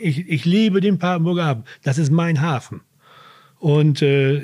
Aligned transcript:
Ich, 0.00 0.28
ich 0.28 0.44
liebe 0.44 0.80
den 0.80 1.00
Papenburger 1.00 1.44
Hafen. 1.44 1.64
Das 1.82 1.98
ist 1.98 2.12
mein 2.12 2.40
Hafen. 2.40 2.82
Und 3.58 4.00
äh, 4.00 4.36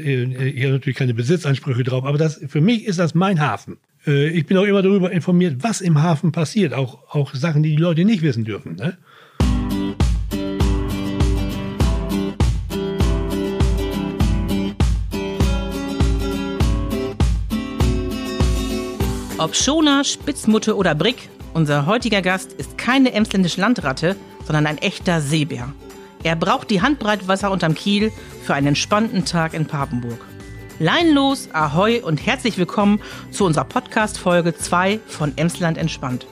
ich 0.48 0.64
habe 0.64 0.72
natürlich 0.72 0.98
keine 0.98 1.14
Besitzansprüche 1.14 1.84
drauf, 1.84 2.04
aber 2.04 2.18
das, 2.18 2.40
für 2.48 2.60
mich 2.60 2.84
ist 2.86 2.98
das 2.98 3.14
mein 3.14 3.40
Hafen. 3.40 3.76
Äh, 4.04 4.30
ich 4.30 4.46
bin 4.46 4.56
auch 4.56 4.64
immer 4.64 4.82
darüber 4.82 5.12
informiert, 5.12 5.58
was 5.60 5.80
im 5.80 6.02
Hafen 6.02 6.32
passiert, 6.32 6.74
auch, 6.74 7.08
auch 7.14 7.32
Sachen, 7.36 7.62
die 7.62 7.70
die 7.70 7.80
Leute 7.80 8.04
nicht 8.04 8.22
wissen 8.22 8.44
dürfen. 8.44 8.74
Ne? 8.74 8.98
Ob 19.38 19.54
Schoner, 19.54 20.02
Spitzmutte 20.02 20.74
oder 20.74 20.96
Brick, 20.96 21.28
unser 21.54 21.86
heutiger 21.86 22.20
Gast 22.20 22.52
ist 22.52 22.76
keine 22.76 23.12
emsländische 23.12 23.60
Landratte, 23.60 24.16
sondern 24.44 24.66
ein 24.66 24.78
echter 24.78 25.20
Seebär. 25.20 25.72
Er 26.24 26.36
braucht 26.36 26.68
die 26.70 26.82
Handbreit 26.82 27.28
Wasser 27.28 27.50
unterm 27.50 27.74
Kiel 27.74 28.12
für 28.42 28.54
einen 28.54 28.68
entspannten 28.68 29.24
Tag 29.24 29.54
in 29.54 29.66
Papenburg. 29.66 30.18
Leinlos, 30.80 31.48
Ahoi 31.52 32.02
und 32.02 32.26
herzlich 32.26 32.58
willkommen 32.58 33.00
zu 33.30 33.44
unserer 33.44 33.64
Podcast-Folge 33.64 34.56
2 34.56 34.98
von 35.06 35.32
Emsland 35.36 35.78
entspannt. 35.78 36.26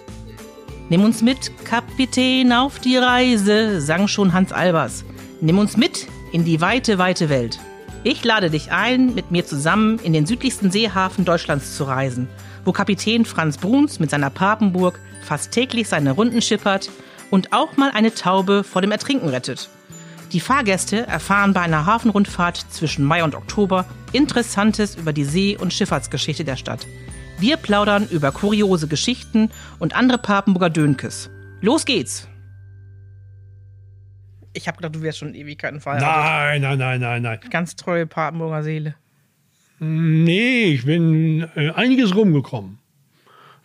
Nimm 0.89 1.05
uns 1.05 1.23
mit, 1.23 1.53
Kapitän, 1.65 2.53
auf 2.53 2.81
die 2.81 2.97
Reise, 2.97 3.81
sang 3.81 4.09
schon 4.09 4.33
Hans 4.33 4.53
Albers. 4.53 5.05
Nimm 5.41 5.59
uns 5.59 5.77
mit 5.77 6.09
in 6.33 6.45
die 6.45 6.61
weite, 6.61 6.99
weite 6.99 7.29
Welt. 7.29 7.61
Ich 8.03 8.25
lade 8.25 8.51
dich 8.51 8.73
ein, 8.73 9.15
mit 9.15 9.31
mir 9.31 9.47
zusammen 9.47 10.01
in 10.01 10.13
den 10.13 10.27
südlichsten 10.27 10.73
Seehafen 10.73 11.25
Deutschlands 11.25 11.77
zu 11.77 11.85
reisen, 11.85 12.29
wo 12.65 12.73
Kapitän 12.73 13.25
Franz 13.25 13.59
Bruns 13.59 14.01
mit 14.01 14.11
seiner 14.11 14.31
Papenburg 14.31 14.99
fast 15.23 15.53
täglich 15.53 15.89
seine 15.89 16.13
Runden 16.13 16.43
schippert 16.43 16.91
und 17.31 17.53
auch 17.53 17.77
mal 17.77 17.91
eine 17.91 18.15
Taube 18.15 18.65
vor 18.65 18.83
dem 18.83 18.93
Ertrinken 18.93 19.29
rettet. 19.29 19.69
Die 20.33 20.41
Fahrgäste 20.41 21.07
erfahren 21.07 21.53
bei 21.53 21.61
einer 21.61 21.85
Hafenrundfahrt 21.85 22.67
zwischen 22.71 23.05
Mai 23.05 23.23
und 23.23 23.35
Oktober 23.35 23.85
Interessantes 24.13 24.95
über 24.97 25.13
die 25.13 25.25
See- 25.25 25.57
und 25.59 25.73
Schifffahrtsgeschichte 25.73 26.45
der 26.45 26.57
Stadt. 26.57 26.87
Wir 27.39 27.57
plaudern 27.57 28.09
über 28.11 28.33
kuriose 28.33 28.89
Geschichten 28.89 29.51
und 29.79 29.95
andere 29.97 30.19
Papenburger 30.19 30.71
Dönkes. 30.71 31.29
Los 31.61 31.85
geht's! 31.85 32.29
Ich 34.55 34.69
habe 34.69 34.77
gedacht, 34.77 34.95
du 34.95 35.03
wärst 35.03 35.19
schon 35.19 35.35
Ewigkeiten 35.35 35.81
verheiratet. 35.81 36.63
Nein, 36.63 36.63
nein, 36.63 36.79
nein, 36.79 37.01
nein, 37.01 37.23
nein. 37.23 37.41
Ganz 37.51 37.75
treue 37.77 38.07
Papenburger 38.07 38.63
Seele. 38.63 38.95
Nee, 39.79 40.75
ich 40.75 40.85
bin 40.85 41.49
äh, 41.57 41.71
einiges 41.71 42.15
rumgekommen. 42.15 42.79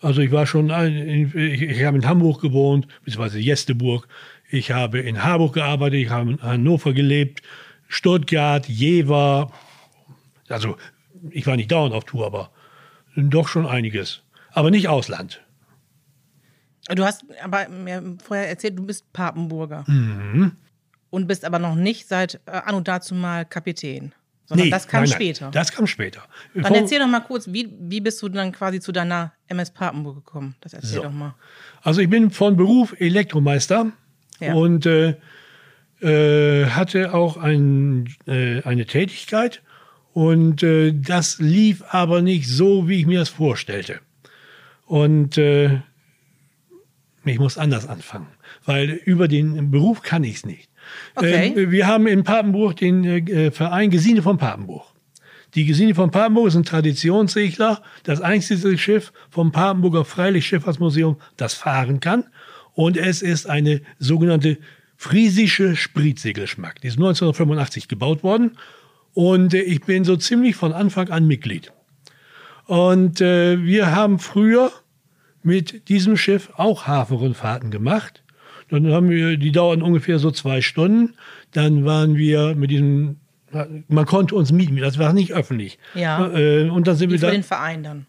Also 0.07 0.21
ich 0.21 0.31
war 0.31 0.45
schon, 0.45 0.69
in, 0.69 1.37
ich, 1.37 1.61
ich 1.61 1.83
habe 1.83 1.97
in 1.97 2.07
Hamburg 2.07 2.39
gewohnt, 2.39 2.87
beziehungsweise 3.03 3.39
Jesteburg. 3.39 4.07
Ich 4.49 4.71
habe 4.71 4.99
in 4.99 5.21
Harburg 5.21 5.55
gearbeitet, 5.55 5.99
ich 5.99 6.09
habe 6.09 6.31
in 6.31 6.41
Hannover 6.41 6.93
gelebt, 6.93 7.41
Stuttgart, 7.89 8.65
Jever. 8.69 9.51
Also 10.47 10.77
ich 11.29 11.45
war 11.45 11.57
nicht 11.57 11.69
dauernd 11.69 11.93
auf 11.93 12.05
Tour, 12.05 12.25
aber 12.25 12.51
doch 13.17 13.49
schon 13.49 13.65
einiges. 13.65 14.21
Aber 14.51 14.71
nicht 14.71 14.87
Ausland. 14.87 15.41
Du 16.87 17.03
hast 17.03 17.25
aber 17.43 17.67
mir 17.67 18.15
vorher 18.23 18.47
erzählt, 18.47 18.79
du 18.79 18.85
bist 18.85 19.11
Papenburger. 19.11 19.83
Mhm. 19.87 20.53
Und 21.09 21.27
bist 21.27 21.43
aber 21.43 21.59
noch 21.59 21.75
nicht 21.75 22.07
seit 22.07 22.35
äh, 22.45 22.51
anno 22.51 22.79
dazu 22.79 23.13
mal 23.13 23.43
Kapitän. 23.43 24.13
Sondern 24.47 24.67
nee, 24.67 24.71
das 24.71 24.87
kam 24.87 25.01
nein, 25.01 25.09
nein, 25.09 25.15
später. 25.15 25.51
Das 25.51 25.71
kam 25.73 25.87
später. 25.87 26.23
Dann 26.55 26.73
erzähl 26.73 26.99
doch 26.99 27.07
mal 27.07 27.19
kurz, 27.19 27.47
wie, 27.51 27.69
wie 27.79 27.99
bist 27.99 28.21
du 28.21 28.29
dann 28.29 28.53
quasi 28.53 28.79
zu 28.79 28.93
deiner 28.93 29.33
MS 29.49 29.71
Papenburg 29.71 30.15
gekommen? 30.15 30.55
Das 30.61 30.73
erzähl 30.73 30.89
so. 30.89 31.03
doch 31.03 31.11
mal. 31.11 31.35
Also 31.81 31.99
ich 31.99 32.09
bin 32.09 32.31
von 32.31 32.55
Beruf 32.55 32.95
Elektromeister 32.97 33.91
ja. 34.39 34.53
und 34.53 34.85
äh, 34.85 35.15
äh, 36.01 36.67
hatte 36.67 37.13
auch 37.13 37.35
ein, 37.35 38.09
äh, 38.25 38.61
eine 38.63 38.85
Tätigkeit 38.85 39.61
und 40.13 40.63
äh, 40.63 40.93
das 40.93 41.39
lief 41.39 41.83
aber 41.89 42.21
nicht 42.21 42.47
so, 42.47 42.87
wie 42.87 43.01
ich 43.01 43.05
mir 43.05 43.19
das 43.19 43.29
vorstellte. 43.29 43.99
Und 44.85 45.37
äh, 45.37 45.81
ich 47.25 47.39
muss 47.39 47.57
anders 47.57 47.85
anfangen, 47.85 48.27
weil 48.65 48.91
über 48.91 49.27
den 49.27 49.71
Beruf 49.71 50.01
kann 50.01 50.23
ich 50.23 50.37
es 50.37 50.45
nicht. 50.45 50.69
Okay. 51.15 51.53
Äh, 51.55 51.71
wir 51.71 51.87
haben 51.87 52.07
in 52.07 52.23
Papenburg 52.23 52.77
den 52.77 53.03
äh, 53.03 53.51
Verein 53.51 53.89
Gesine 53.89 54.21
von 54.21 54.37
Papenburg. 54.37 54.85
Die 55.55 55.65
Gesine 55.65 55.95
von 55.95 56.11
Papenburg 56.11 56.47
ist 56.47 56.55
ein 56.55 56.65
Traditionssegler, 56.65 57.81
das 58.03 58.21
einzige 58.21 58.77
Schiff 58.77 59.13
vom 59.29 59.51
Papenburger 59.51 60.05
Freilichtsschifffahrtsmuseum, 60.05 61.17
das 61.37 61.53
fahren 61.53 61.99
kann. 61.99 62.25
Und 62.73 62.97
es 62.97 63.21
ist 63.21 63.49
eine 63.49 63.81
sogenannte 63.97 64.57
friesische 64.97 65.75
Sprietsegelschmack. 65.75 66.81
Die 66.81 66.87
ist 66.87 66.97
1985 66.97 67.87
gebaut 67.87 68.23
worden. 68.23 68.57
Und 69.13 69.53
äh, 69.53 69.61
ich 69.61 69.81
bin 69.81 70.03
so 70.03 70.15
ziemlich 70.15 70.55
von 70.55 70.73
Anfang 70.73 71.09
an 71.09 71.25
Mitglied. 71.25 71.71
Und 72.65 73.21
äh, 73.21 73.63
wir 73.63 73.95
haben 73.95 74.19
früher 74.19 74.71
mit 75.41 75.87
diesem 75.87 76.17
Schiff 76.17 76.51
auch 76.57 76.85
Hafenrundfahrten 76.85 77.71
gemacht. 77.71 78.21
Dann 78.69 78.91
haben 78.91 79.09
wir, 79.09 79.37
die 79.37 79.51
dauern 79.51 79.81
ungefähr 79.81 80.19
so 80.19 80.31
zwei 80.31 80.61
Stunden. 80.61 81.13
Dann 81.51 81.85
waren 81.85 82.17
wir 82.17 82.55
mit 82.55 82.71
diesem, 82.71 83.17
man 83.87 84.05
konnte 84.05 84.35
uns 84.35 84.51
mieten, 84.51 84.77
das 84.77 84.97
war 84.97 85.13
nicht 85.13 85.33
öffentlich. 85.33 85.79
Ja. 85.93 86.27
Äh, 86.33 86.69
und 86.69 86.87
dann 86.87 86.95
sind 86.95 87.11
lief 87.11 87.21
wir 87.21 87.27
da. 87.27 87.33
Über 87.33 87.37
den 87.37 87.43
Verein 87.43 87.83
dann. 87.83 88.05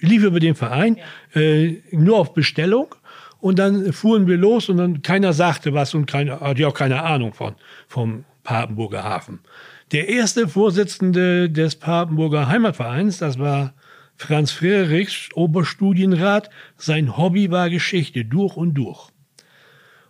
Lief 0.00 0.22
über 0.22 0.40
den 0.40 0.54
Verein, 0.54 0.96
ja. 1.34 1.40
äh, 1.40 1.82
nur 1.90 2.18
auf 2.18 2.32
Bestellung. 2.34 2.94
Und 3.40 3.58
dann 3.58 3.92
fuhren 3.92 4.26
wir 4.26 4.36
los 4.36 4.68
und 4.68 4.78
dann 4.78 5.02
keiner 5.02 5.32
sagte 5.32 5.72
was 5.72 5.94
und 5.94 6.06
keiner 6.06 6.40
hatte 6.40 6.66
auch 6.66 6.74
keine 6.74 7.02
Ahnung 7.02 7.34
von, 7.34 7.54
vom 7.86 8.24
Papenburger 8.42 9.04
Hafen. 9.04 9.40
Der 9.92 10.08
erste 10.08 10.48
Vorsitzende 10.48 11.48
des 11.48 11.76
Papenburger 11.76 12.48
Heimatvereins, 12.48 13.18
das 13.18 13.38
war 13.38 13.74
Franz 14.16 14.50
Frerichs, 14.50 15.28
Oberstudienrat. 15.34 16.50
Sein 16.76 17.16
Hobby 17.16 17.50
war 17.50 17.70
Geschichte 17.70 18.24
durch 18.24 18.56
und 18.56 18.74
durch. 18.74 19.10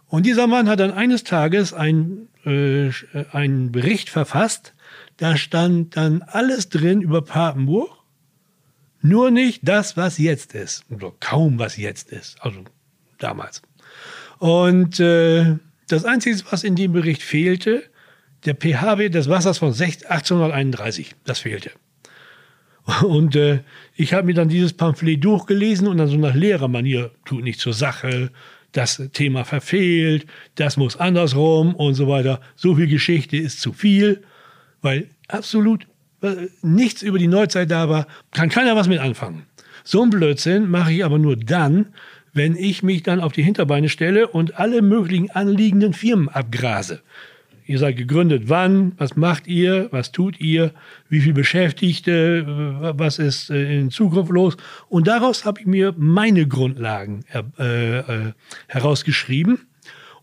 Und 0.09 0.25
dieser 0.25 0.47
Mann 0.47 0.69
hat 0.69 0.81
dann 0.81 0.91
eines 0.91 1.23
Tages 1.25 1.73
ein, 1.73 2.29
äh, 2.45 2.91
einen 3.33 3.73
Bericht 3.73 4.09
verfasst, 4.09 4.75
da 5.19 5.37
stand 5.37 5.97
dann 5.97 6.23
alles 6.23 6.69
drin 6.69 7.03
über 7.03 7.23
Papenburg, 7.23 7.91
nur 9.01 9.31
nicht 9.31 9.61
das, 9.65 9.97
was 9.97 10.19
jetzt 10.19 10.55
ist. 10.55 10.85
Oder 10.91 11.13
kaum 11.21 11.59
was 11.59 11.77
jetzt 11.77 12.11
ist, 12.11 12.41
also 12.43 12.65
damals. 13.19 13.63
Und 14.39 14.99
äh, 15.01 15.57
das 15.89 16.05
Einzige, 16.05 16.41
was 16.51 16.65
in 16.65 16.77
dem 16.77 16.93
Bericht 16.93 17.23
fehlte, 17.23 17.83
der 18.45 18.55
pH-Wert 18.55 19.15
des 19.15 19.29
Wassers 19.29 19.59
von 19.59 19.69
1831, 19.69 21.17
das 21.25 21.41
fehlte. 21.41 21.71
Und 23.03 23.37
äh, 23.37 23.61
ich 23.97 24.15
habe 24.15 24.27
mir 24.27 24.35
dann 24.35 24.49
dieses 24.49 24.73
Pamphlet 24.73 25.23
durchgelesen 25.23 25.87
und 25.89 25.99
dann 25.99 26.09
so 26.09 26.17
nach 26.17 26.35
Lehrermanier, 26.35 27.11
tut 27.25 27.45
nicht 27.45 27.61
zur 27.61 27.75
Sache, 27.75 28.31
das 28.73 29.03
Thema 29.13 29.45
verfehlt, 29.45 30.27
das 30.55 30.77
muss 30.77 30.97
andersrum 30.97 31.75
und 31.75 31.95
so 31.95 32.09
weiter. 32.09 32.41
So 32.57 32.77
viel 32.77 32.87
Geschichte 32.87 33.37
ist 33.37 33.61
zu 33.61 33.73
viel, 33.73 34.23
weil 34.83 35.09
absolut 35.29 35.87
äh, 36.23 36.49
nichts 36.63 37.03
über 37.03 37.19
die 37.19 37.29
Neuzeit 37.29 37.71
da 37.71 37.89
war, 37.89 38.07
kann 38.33 38.49
keiner 38.49 38.77
was 38.77 38.89
mit 38.89 39.01
anfangen. 39.01 39.47
So 39.85 40.03
ein 40.03 40.11
Blödsinn 40.11 40.71
mache 40.71 40.93
ich 40.93 41.05
aber 41.05 41.19
nur 41.19 41.37
dann, 41.37 41.95
wenn 42.33 42.57
ich 42.57 42.83
mich 42.83 43.03
dann 43.03 43.21
auf 43.21 43.33
die 43.33 43.43
Hinterbeine 43.43 43.89
stelle 43.89 44.29
und 44.29 44.59
alle 44.59 44.83
möglichen 44.83 45.31
anliegenden 45.31 45.95
Firmen 45.95 46.29
abgrase. 46.29 47.01
Ihr 47.69 47.79
seid 47.79 47.97
gegründet, 47.97 48.45
wann, 48.47 48.93
was 48.97 49.15
macht 49.15 49.47
ihr, 49.47 49.89
was 49.91 50.11
tut 50.11 50.41
ihr, 50.41 50.73
wie 51.11 51.21
viel 51.21 51.35
Beschäftigte, 51.35 52.95
was 52.97 53.19
ist 53.19 53.51
äh, 53.51 53.79
in 53.79 53.91
Zukunft 53.91 54.33
los. 54.33 54.57
Und 54.89 55.07
daraus 55.07 55.45
habe 55.45 55.61
ich 55.61 55.67
mir 55.67 55.95
meine 55.99 56.49
Grundlagen 56.49 57.27
äh, 57.59 57.99
äh, 57.99 58.33
herausgeschrieben. 58.69 59.69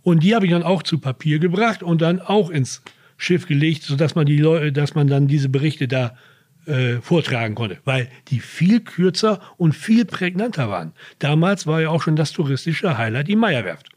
Und 0.02 0.24
die 0.24 0.34
habe 0.34 0.48
ich 0.48 0.52
dann 0.52 0.64
auch 0.64 0.82
zu 0.82 0.98
Papier 0.98 1.38
gebracht 1.38 1.84
und 1.84 2.02
dann 2.02 2.20
auch 2.20 2.50
ins 2.50 2.82
Schiff 3.16 3.46
gelegt, 3.46 3.84
sodass 3.84 4.16
man 4.16 4.26
die 4.26 4.40
Leute, 4.40 4.72
dass 4.72 4.96
man 4.96 5.08
dann 5.08 5.28
diese 5.28 5.50
Berichte 5.50 5.88
da 5.88 6.18
äh, 6.66 6.96
vortragen 6.96 7.54
konnte, 7.54 7.78
weil 7.86 8.10
die 8.30 8.40
viel 8.40 8.80
kürzer 8.80 9.40
und 9.58 9.74
viel 9.74 10.06
prägnanter 10.06 10.68
waren. 10.70 10.94
Damals 11.20 11.68
war 11.68 11.80
ja 11.80 11.90
auch 11.90 12.02
schon 12.02 12.16
das 12.16 12.32
touristische 12.32 12.98
Highlight 12.98 13.28
die 13.28 13.36
Meierwerft. 13.36 13.95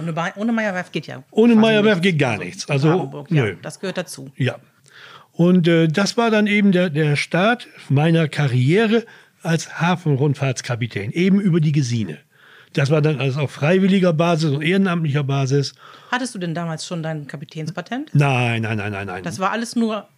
Ohne, 0.00 0.32
ohne 0.36 0.52
Meyerwerf 0.52 0.92
geht 0.92 1.06
ja. 1.06 1.22
Ohne 1.30 1.54
Meyerwerf 1.54 2.00
geht 2.00 2.18
gar 2.18 2.38
nichts. 2.38 2.68
Also, 2.68 2.90
Hamburg, 2.90 3.30
ja, 3.30 3.52
das 3.62 3.80
gehört 3.80 3.98
dazu. 3.98 4.30
Ja. 4.36 4.56
Und 5.32 5.66
äh, 5.66 5.88
das 5.88 6.16
war 6.16 6.30
dann 6.30 6.46
eben 6.46 6.72
der, 6.72 6.90
der 6.90 7.16
Start 7.16 7.66
meiner 7.88 8.28
Karriere 8.28 9.04
als 9.42 9.80
Hafenrundfahrtskapitän, 9.80 11.10
eben 11.10 11.40
über 11.40 11.60
die 11.60 11.72
Gesine. 11.72 12.18
Das 12.72 12.90
war 12.90 13.02
dann 13.02 13.20
alles 13.20 13.36
auf 13.36 13.52
freiwilliger 13.52 14.12
Basis 14.12 14.50
und 14.50 14.62
ehrenamtlicher 14.62 15.22
Basis. 15.22 15.74
Hattest 16.10 16.34
du 16.34 16.38
denn 16.38 16.54
damals 16.54 16.86
schon 16.86 17.02
dein 17.02 17.26
Kapitänspatent? 17.26 18.10
Nein, 18.14 18.62
nein, 18.62 18.78
nein, 18.78 18.92
nein, 18.92 19.06
nein. 19.06 19.22
Das 19.22 19.38
war 19.38 19.52
alles 19.52 19.76
nur 19.76 20.08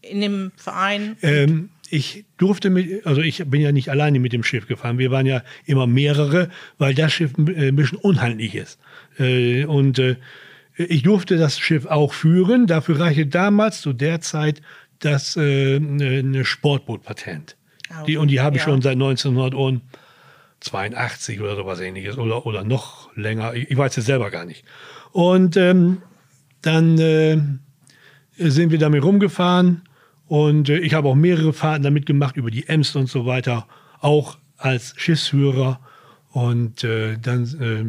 in 0.00 0.20
dem 0.20 0.52
Verein? 0.56 1.16
Ähm, 1.22 1.70
ich 1.90 2.24
durfte 2.36 2.70
mit, 2.70 3.06
also 3.06 3.20
ich 3.20 3.42
bin 3.46 3.60
ja 3.60 3.72
nicht 3.72 3.90
alleine 3.90 4.20
mit 4.20 4.32
dem 4.32 4.42
Schiff 4.42 4.66
gefahren. 4.66 4.98
Wir 4.98 5.10
waren 5.10 5.26
ja 5.26 5.42
immer 5.64 5.86
mehrere, 5.86 6.50
weil 6.76 6.94
das 6.94 7.12
Schiff 7.12 7.36
ein 7.36 7.76
bisschen 7.76 7.98
unhandlich 7.98 8.54
ist. 8.54 8.78
Äh, 9.18 9.64
und 9.64 9.98
äh, 9.98 10.16
ich 10.76 11.02
durfte 11.02 11.36
das 11.36 11.58
Schiff 11.58 11.86
auch 11.86 12.12
führen. 12.12 12.66
Dafür 12.66 13.00
reichte 13.00 13.26
damals 13.26 13.80
zu 13.80 13.92
der 13.92 14.20
Zeit 14.20 14.62
das 15.00 15.36
äh, 15.36 15.76
eine 15.76 16.44
Sportbootpatent. 16.44 17.56
Ah, 17.90 18.04
Die, 18.04 18.16
und 18.16 18.28
die 18.28 18.40
habe 18.40 18.56
ich 18.56 18.62
ja. 18.62 18.68
schon 18.68 18.82
seit 18.82 18.94
1982 18.94 21.40
oder 21.40 21.56
sowas 21.56 21.80
ähnliches 21.80 22.18
oder, 22.18 22.46
oder 22.46 22.64
noch 22.64 23.14
länger. 23.16 23.54
Ich, 23.54 23.70
ich 23.70 23.76
weiß 23.76 23.96
es 23.96 24.06
selber 24.06 24.30
gar 24.30 24.44
nicht. 24.44 24.64
Und 25.12 25.56
ähm, 25.56 26.02
dann 26.62 26.98
äh, 26.98 27.38
sind 28.36 28.70
wir 28.70 28.78
damit 28.78 29.04
rumgefahren 29.04 29.82
und 30.26 30.68
äh, 30.68 30.78
ich 30.78 30.94
habe 30.94 31.08
auch 31.08 31.14
mehrere 31.14 31.52
Fahrten 31.52 31.82
damit 31.82 32.06
gemacht 32.06 32.36
über 32.36 32.50
die 32.50 32.68
Ems 32.68 32.94
und 32.94 33.08
so 33.08 33.26
weiter, 33.26 33.66
auch 34.00 34.38
als 34.58 34.94
Schiffsführer. 34.96 35.80
Und 36.30 36.84
äh, 36.84 37.16
dann 37.18 37.44
äh, 37.60 37.84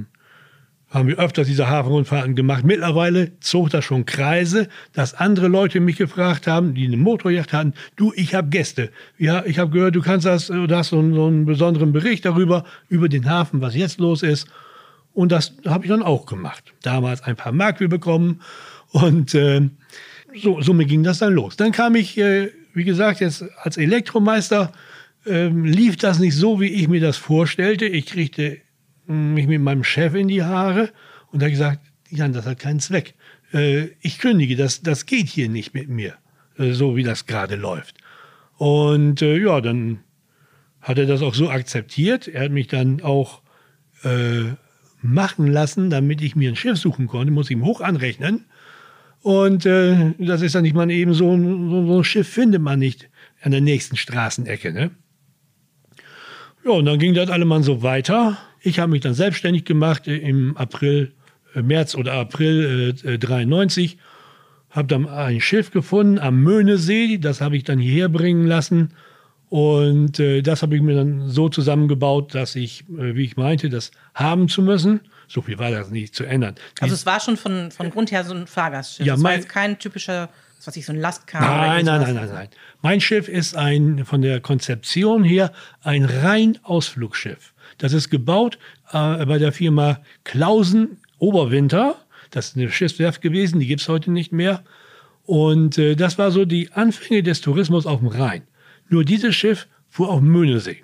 haben 0.90 1.08
wir 1.08 1.20
öfters 1.20 1.48
diese 1.48 1.70
Hafenrundfahrten 1.70 2.36
gemacht. 2.36 2.64
Mittlerweile 2.64 3.40
zog 3.40 3.70
das 3.70 3.86
schon 3.86 4.06
Kreise, 4.06 4.68
dass 4.94 5.14
andere 5.14 5.48
Leute 5.48 5.80
mich 5.80 5.98
gefragt 5.98 6.48
haben, 6.48 6.74
die 6.74 6.86
eine 6.86 6.98
Motorjacht 6.98 7.54
hatten, 7.54 7.74
du, 7.96 8.12
ich 8.16 8.34
habe 8.34 8.50
Gäste. 8.50 8.90
Ja, 9.18 9.44
ich 9.46 9.60
habe 9.60 9.72
gehört, 9.72 9.96
du 9.96 10.02
kannst 10.02 10.26
das, 10.26 10.48
du 10.48 10.68
hast 10.70 10.90
so 10.90 11.00
einen, 11.00 11.14
so 11.14 11.28
einen 11.28 11.46
besonderen 11.46 11.92
Bericht 11.92 12.26
darüber, 12.26 12.64
über 12.88 13.08
den 13.08 13.30
Hafen, 13.30 13.62
was 13.62 13.76
jetzt 13.76 14.00
los 14.00 14.24
ist. 14.24 14.48
Und 15.14 15.32
das 15.32 15.54
habe 15.66 15.86
ich 15.86 15.90
dann 15.90 16.02
auch 16.02 16.26
gemacht. 16.26 16.74
Damals 16.82 17.22
ein 17.24 17.36
paar 17.36 17.52
Mark 17.52 17.80
wir 17.80 17.90
bekommen 17.90 18.42
und 18.92 19.36
äh, 19.36 19.70
so, 20.42 20.62
somit 20.62 20.88
ging 20.88 21.04
das 21.04 21.20
dann 21.20 21.34
los. 21.34 21.56
Dann 21.56 21.72
kam 21.72 21.96
ich, 21.96 22.18
äh, 22.18 22.50
wie 22.74 22.84
gesagt, 22.84 23.20
jetzt 23.20 23.44
als 23.62 23.78
Elektromeister, 23.78 24.72
ähm, 25.26 25.66
lief 25.66 25.98
das 25.98 26.20
nicht 26.20 26.36
so, 26.36 26.60
wie 26.60 26.70
ich 26.70 26.88
mir 26.88 27.02
das 27.02 27.18
vorstellte. 27.18 27.86
Ich 27.86 28.06
kriegte 28.08 28.58
mich 29.10 29.48
mit 29.48 29.62
meinem 29.62 29.84
Chef 29.84 30.14
in 30.16 30.28
die 30.28 30.44
Haare 30.44 30.92
und 31.32 31.44
hat 31.44 31.50
gesagt, 31.50 31.80
Jan, 32.10 32.34
das 32.34 32.46
hat 32.46 32.60
keinen 32.60 32.80
Zweck. 32.80 33.16
Äh, 33.54 33.90
ich 34.02 34.20
kündige, 34.20 34.56
das, 34.56 34.82
das 34.82 35.06
geht 35.06 35.28
hier 35.28 35.50
nicht 35.50 35.74
mit 35.74 35.90
mir, 35.90 36.16
äh, 36.58 36.72
so 36.72 36.96
wie 36.96 37.04
das 37.04 37.26
gerade 37.26 37.56
läuft. 37.56 37.98
Und 38.58 39.22
äh, 39.22 39.38
ja, 39.38 39.62
dann 39.62 40.00
hat 40.82 40.98
er 40.98 41.06
das 41.06 41.22
auch 41.22 41.36
so 41.36 41.50
akzeptiert. 41.50 42.28
Er 42.28 42.46
hat 42.46 42.52
mich 42.52 42.68
dann 42.68 43.02
auch 43.02 43.42
äh, 44.04 44.54
machen 45.02 45.48
lassen, 45.48 45.90
damit 45.90 46.22
ich 46.22 46.36
mir 46.36 46.50
ein 46.50 46.56
Schiff 46.56 46.78
suchen 46.78 47.08
konnte, 47.08 47.32
muss 47.32 47.50
ihm 47.50 47.66
hoch 47.66 47.82
anrechnen. 47.82 48.46
Und 49.22 49.66
äh, 49.66 50.14
das 50.18 50.42
ist 50.42 50.56
dann 50.56 50.64
nicht 50.64 50.76
mal 50.76 50.90
eben 50.90 51.14
so 51.14 51.36
ein, 51.36 51.70
so, 51.70 51.86
so 51.88 51.98
ein 52.00 52.04
Schiff 52.04 52.28
findet 52.28 52.62
man 52.62 52.80
nicht 52.80 53.10
an 53.42 53.52
der 53.52 53.62
nächsten 53.62 53.98
Straßenecke. 53.98 54.72
Ne? 54.72 54.92
Ja, 56.66 56.72
und 56.72 56.86
dann 56.86 57.00
ging 57.00 57.14
das 57.14 57.30
allemal 57.30 57.64
so 57.64 57.84
weiter. 57.84 58.38
Ich 58.62 58.80
habe 58.80 58.92
mich 58.92 59.02
dann 59.02 59.14
selbstständig 59.14 59.66
gemacht 59.66 60.08
äh, 60.08 60.18
im 60.18 60.58
April, 60.58 61.12
äh, 61.56 61.62
März 61.62 61.96
oder 61.96 62.14
April 62.14 62.96
äh, 63.04 63.18
93. 63.18 63.98
Habe 64.70 64.88
dann 64.88 65.08
ein 65.08 65.42
Schiff 65.42 65.72
gefunden 65.72 66.20
am 66.20 66.42
Möhnesee. 66.44 67.18
Das 67.18 67.42
habe 67.42 67.58
ich 67.58 67.64
dann 67.64 67.80
hierher 67.80 68.10
bringen 68.10 68.46
lassen. 68.46 68.92
Und 69.50 70.20
äh, 70.20 70.42
das 70.44 70.62
habe 70.62 70.76
ich 70.76 70.82
mir 70.82 70.96
dann 70.96 71.28
so 71.30 71.50
zusammengebaut, 71.50 72.36
dass 72.36 72.56
ich, 72.56 72.82
äh, 72.90 73.16
wie 73.16 73.24
ich 73.26 73.36
meinte, 73.38 73.70
das 73.70 73.92
haben 74.14 74.48
zu 74.48 74.62
müssen. 74.62 75.02
So 75.28 75.42
viel 75.42 75.58
war 75.60 75.72
das 75.72 75.90
nicht 75.90 76.14
zu 76.16 76.24
ändern. 76.24 76.56
Also 76.80 76.94
es 76.94 77.06
war 77.06 77.20
schon 77.20 77.36
von, 77.38 77.72
von 77.72 77.90
Grund 77.90 78.12
her 78.12 78.24
so 78.24 78.34
ein 78.34 78.46
Fahrgastschiff. 78.48 79.06
Ja, 79.06 79.16
es 79.16 79.24
war 79.24 79.32
mein- 79.32 79.40
jetzt 79.40 79.50
kein 79.50 79.78
typischer, 79.80 80.30
was 80.58 80.68
weiß 80.68 80.76
ich, 80.78 80.86
so 80.86 80.94
ein 80.94 81.00
Lastkahn. 81.00 81.42
oder 81.44 81.56
Nein, 81.68 81.86
nein, 81.86 82.02
nein, 82.02 82.16
nein, 82.16 82.30
nein. 82.34 82.48
Mein 82.82 83.02
Schiff 83.02 83.28
ist 83.28 83.56
ein, 83.56 84.06
von 84.06 84.22
der 84.22 84.40
Konzeption 84.40 85.24
her, 85.24 85.52
ein 85.82 86.06
rein 86.06 86.60
Ausflugsschiff. 86.64 87.54
Das 87.80 87.94
ist 87.94 88.10
gebaut 88.10 88.60
äh, 88.92 89.26
bei 89.26 89.38
der 89.40 89.52
Firma 89.52 90.00
Klausen 90.24 90.98
Oberwinter. 91.18 91.96
Das 92.32 92.50
ist 92.50 92.58
eine 92.58 92.70
Schiffswerft 92.72 93.22
gewesen, 93.22 93.60
die 93.60 93.68
gibt's 93.68 93.88
heute 93.90 94.12
nicht 94.12 94.32
mehr. 94.32 94.64
Und 95.26 95.78
äh, 95.78 95.96
das 95.96 96.18
war 96.18 96.32
so 96.32 96.46
die 96.46 96.72
Anfänge 96.72 97.24
des 97.24 97.42
Tourismus 97.42 97.86
auf 97.86 98.00
dem 98.00 98.08
Rhein. 98.10 98.44
Nur 98.90 99.06
dieses 99.06 99.36
Schiff 99.36 99.68
fuhr 99.88 100.10
auf 100.10 100.22
Möhnesee. 100.22 100.84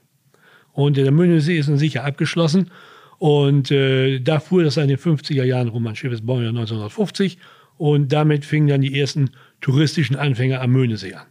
Und 0.73 0.97
der 0.97 1.11
Möhnesee 1.11 1.57
ist 1.57 1.67
nun 1.67 1.77
sicher 1.77 2.03
abgeschlossen. 2.03 2.69
Und 3.17 3.71
äh, 3.71 4.19
da 4.19 4.39
fuhr 4.39 4.63
das 4.63 4.77
in 4.77 4.87
den 4.89 4.97
50er 4.97 5.43
Jahren 5.43 5.69
rum. 5.69 5.83
Mein 5.83 5.95
Schiff 5.95 6.11
ist 6.11 6.25
Baujahr 6.25 6.49
1950. 6.49 7.37
Und 7.77 8.11
damit 8.11 8.45
fingen 8.45 8.67
dann 8.67 8.81
die 8.81 8.99
ersten 8.99 9.31
touristischen 9.61 10.15
Anfänger 10.15 10.61
am 10.61 10.71
Möhnesee 10.71 11.13
an. 11.13 11.25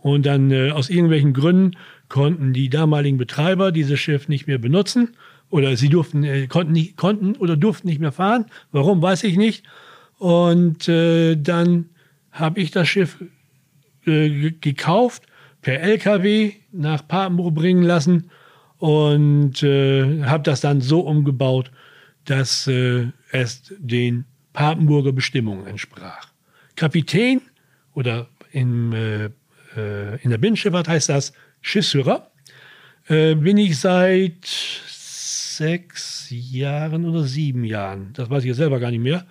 Und 0.00 0.26
dann 0.26 0.50
äh, 0.50 0.70
aus 0.70 0.90
irgendwelchen 0.90 1.32
Gründen 1.32 1.72
konnten 2.08 2.52
die 2.52 2.68
damaligen 2.68 3.18
Betreiber 3.18 3.72
dieses 3.72 3.98
Schiff 4.00 4.28
nicht 4.28 4.46
mehr 4.46 4.58
benutzen. 4.58 5.16
Oder 5.50 5.76
sie 5.76 5.88
durften, 5.88 6.24
äh, 6.24 6.46
konnten, 6.46 6.72
nicht, 6.72 6.96
konnten 6.96 7.34
oder 7.36 7.56
durften 7.56 7.88
nicht 7.88 8.00
mehr 8.00 8.12
fahren. 8.12 8.46
Warum, 8.72 9.00
weiß 9.00 9.24
ich 9.24 9.36
nicht. 9.36 9.64
Und 10.18 10.88
äh, 10.88 11.36
dann 11.36 11.86
habe 12.32 12.60
ich 12.60 12.70
das 12.70 12.88
Schiff 12.88 13.16
äh, 14.06 14.28
ge- 14.28 14.54
gekauft, 14.60 15.22
per 15.62 15.80
LKW 15.80 16.52
nach 16.72 17.06
Papenburg 17.06 17.54
bringen 17.54 17.82
lassen 17.82 18.30
und 18.78 19.62
äh, 19.62 20.24
habe 20.24 20.44
das 20.44 20.60
dann 20.60 20.80
so 20.80 21.00
umgebaut, 21.00 21.70
dass 22.24 22.66
äh, 22.66 23.06
es 23.32 23.74
den 23.78 24.24
Papenburger 24.52 25.12
Bestimmungen 25.12 25.66
entsprach. 25.66 26.28
Kapitän 26.76 27.40
oder 27.94 28.28
in, 28.52 28.92
äh, 28.92 29.30
äh, 29.76 30.22
in 30.22 30.30
der 30.30 30.38
Binnenschifffahrt 30.38 30.88
heißt 30.88 31.08
das 31.08 31.32
Schiffsführer, 31.60 32.30
äh, 33.08 33.34
bin 33.34 33.56
ich 33.56 33.78
seit 33.78 34.44
sechs 34.44 36.28
Jahren 36.30 37.04
oder 37.04 37.24
sieben 37.24 37.64
Jahren, 37.64 38.12
das 38.12 38.30
weiß 38.30 38.44
ich 38.44 38.48
jetzt 38.48 38.58
selber 38.58 38.78
gar 38.78 38.90
nicht 38.90 39.02
mehr. 39.02 39.26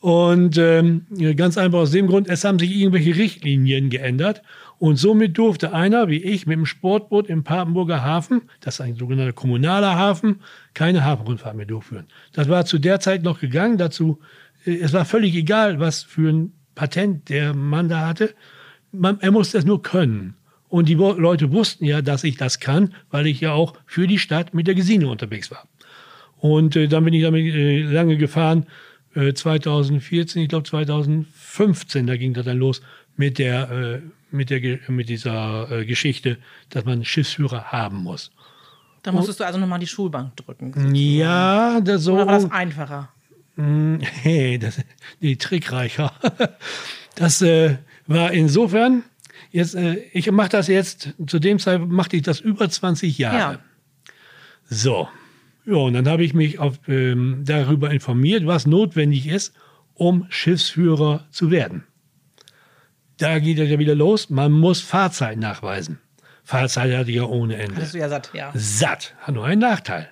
Und 0.00 0.56
ähm, 0.58 1.06
ganz 1.34 1.58
einfach 1.58 1.80
aus 1.80 1.90
dem 1.90 2.06
Grund, 2.06 2.28
es 2.28 2.44
haben 2.44 2.58
sich 2.60 2.70
irgendwelche 2.70 3.16
Richtlinien 3.16 3.90
geändert. 3.90 4.42
Und 4.78 4.96
somit 4.96 5.36
durfte 5.36 5.72
einer, 5.72 6.08
wie 6.08 6.22
ich, 6.22 6.46
mit 6.46 6.56
dem 6.56 6.66
Sportboot 6.66 7.28
im 7.28 7.42
Papenburger 7.42 8.02
Hafen, 8.02 8.42
das 8.60 8.74
ist 8.74 8.80
ein 8.80 8.94
sogenannter 8.94 9.32
kommunaler 9.32 9.96
Hafen, 9.96 10.40
keine 10.72 11.04
Hafenrundfahrt 11.04 11.56
mehr 11.56 11.66
durchführen. 11.66 12.06
Das 12.32 12.48
war 12.48 12.64
zu 12.64 12.78
der 12.78 13.00
Zeit 13.00 13.24
noch 13.24 13.40
gegangen. 13.40 13.76
Dazu, 13.76 14.20
äh, 14.64 14.78
es 14.78 14.92
war 14.92 15.04
völlig 15.04 15.34
egal, 15.34 15.80
was 15.80 16.04
für 16.04 16.30
ein 16.30 16.52
Patent 16.76 17.28
der 17.28 17.54
Mann 17.54 17.88
da 17.88 18.06
hatte. 18.06 18.34
Man, 18.92 19.20
er 19.20 19.32
musste 19.32 19.58
es 19.58 19.64
nur 19.64 19.82
können. 19.82 20.34
Und 20.68 20.88
die 20.88 20.94
Leute 20.94 21.50
wussten 21.50 21.84
ja, 21.84 22.02
dass 22.02 22.24
ich 22.24 22.36
das 22.36 22.60
kann, 22.60 22.94
weil 23.10 23.26
ich 23.26 23.40
ja 23.40 23.52
auch 23.52 23.74
für 23.86 24.06
die 24.06 24.18
Stadt 24.18 24.54
mit 24.54 24.66
der 24.66 24.74
Gesine 24.74 25.08
unterwegs 25.08 25.50
war. 25.50 25.66
Und 26.36 26.76
äh, 26.76 26.86
dann 26.88 27.04
bin 27.04 27.14
ich 27.14 27.22
damit 27.22 27.52
äh, 27.52 27.82
lange 27.82 28.16
gefahren. 28.16 28.66
Äh, 29.14 29.32
2014, 29.32 30.42
ich 30.42 30.48
glaube 30.48 30.68
2015, 30.68 32.06
da 32.06 32.16
ging 32.16 32.34
das 32.34 32.44
dann 32.44 32.58
los 32.58 32.82
mit 33.16 33.38
der 33.38 33.70
äh, 33.70 34.00
mit 34.30 34.50
der 34.50 34.78
mit 34.88 35.08
dieser 35.08 35.70
äh, 35.70 35.84
Geschichte, 35.84 36.38
dass 36.70 36.84
man 36.84 37.04
Schiffsführer 37.04 37.72
haben 37.72 37.98
muss. 37.98 38.30
Da 39.02 39.12
musstest 39.12 39.40
du 39.40 39.44
also 39.44 39.58
nochmal 39.58 39.78
die 39.78 39.86
Schulbank 39.86 40.36
drücken. 40.36 40.94
Ja, 40.94 41.80
das 41.80 42.02
so. 42.02 42.14
Oder 42.14 42.26
war 42.26 42.34
das 42.34 42.50
einfacher? 42.50 43.08
Hey, 43.58 44.56
das, 44.58 44.80
die 45.20 45.36
trickreicher. 45.36 46.12
Das 47.14 47.42
äh, 47.42 47.78
war 48.06 48.30
insofern, 48.30 49.02
jetzt, 49.50 49.74
äh, 49.74 49.96
ich 50.12 50.30
mache 50.30 50.50
das 50.50 50.68
jetzt, 50.68 51.14
zu 51.26 51.40
dem 51.40 51.58
Zeitpunkt 51.58 51.92
machte 51.92 52.16
ich 52.16 52.22
das 52.22 52.38
über 52.38 52.70
20 52.70 53.18
Jahre. 53.18 53.54
Ja. 53.54 53.58
So. 54.70 55.08
Ja, 55.66 55.74
und 55.74 55.94
dann 55.94 56.08
habe 56.08 56.22
ich 56.22 56.32
mich 56.32 56.60
auf, 56.60 56.78
ähm, 56.86 57.42
darüber 57.44 57.90
informiert, 57.90 58.46
was 58.46 58.66
notwendig 58.66 59.26
ist, 59.26 59.52
um 59.94 60.26
Schiffsführer 60.28 61.26
zu 61.32 61.50
werden. 61.50 61.82
Da 63.18 63.40
geht 63.40 63.58
es 63.58 63.68
ja 63.68 63.78
wieder 63.78 63.94
los, 63.94 64.30
man 64.30 64.52
muss 64.52 64.80
Fahrzeit 64.80 65.38
nachweisen. 65.38 65.98
Fahrzeit 66.44 66.96
hatte 66.96 67.10
ich 67.10 67.16
ja 67.16 67.24
ohne 67.24 67.56
Ende 67.56 67.76
Hattest 67.76 67.94
du 67.94 67.98
ja 67.98 68.08
satt, 68.08 68.30
ja. 68.32 68.52
satt. 68.54 69.14
Hat 69.20 69.34
nur 69.34 69.44
einen 69.44 69.60
Nachteil. 69.60 70.08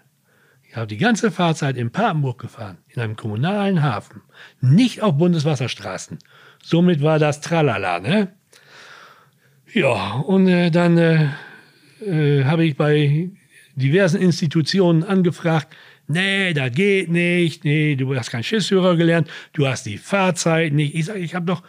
Ich 0.69 0.77
habe 0.77 0.89
die 0.89 0.99
ganze 0.99 1.31
Fahrzeit 1.31 1.77
in 1.77 1.91
Papenburg 1.91 2.39
gefahren, 2.39 2.79
in 2.89 3.01
einem 3.01 3.17
kommunalen 3.17 3.83
Hafen, 3.83 4.23
nicht 4.61 5.03
auf 5.03 5.17
Bundeswasserstraßen. 5.17 6.19
Somit 6.63 7.01
war 7.01 7.19
das 7.19 7.41
Tralala, 7.41 8.01
ne? 8.01 8.35
Ja, 9.73 10.17
und 10.27 10.49
äh, 10.49 10.71
dann 10.71 10.99
äh, 10.99 11.29
äh, 12.05 12.45
habe 12.45 12.65
ich 12.67 12.77
bei 12.77 13.31
diversen 13.77 14.21
Institutionen 14.21 15.05
angefragt, 15.05 15.75
nee, 16.09 16.53
das 16.53 16.73
geht 16.73 17.11
nicht, 17.11 17.65
nee, 17.65 17.97
du 17.97 18.15
hast 18.17 18.31
keinen 18.31 18.43
Schiffsführer 18.43 18.97
gelernt, 18.97 19.29
du 19.53 19.67
hast 19.67 19.87
die 19.87 19.99
Fahrzeit 19.99 20.73
nicht. 20.73 20.95
Ich 20.95 21.07
sage, 21.07 21.21
ich 21.21 21.35
habe 21.35 21.47
doch 21.47 21.63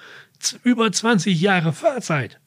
über 0.63 0.91
20 0.91 1.39
Jahre 1.39 1.74
Fahrzeit. 1.74 2.39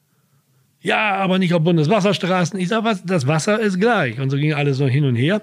Ja, 0.81 1.15
aber 1.15 1.37
nicht 1.37 1.53
auf 1.53 1.63
Bundeswasserstraßen. 1.63 2.59
Ich 2.59 2.69
sage, 2.69 2.83
was, 2.85 3.03
das 3.03 3.27
Wasser 3.27 3.59
ist 3.59 3.79
gleich. 3.79 4.19
Und 4.19 4.29
so 4.31 4.37
ging 4.37 4.53
alles 4.53 4.77
so 4.77 4.87
hin 4.87 5.05
und 5.05 5.15
her. 5.15 5.41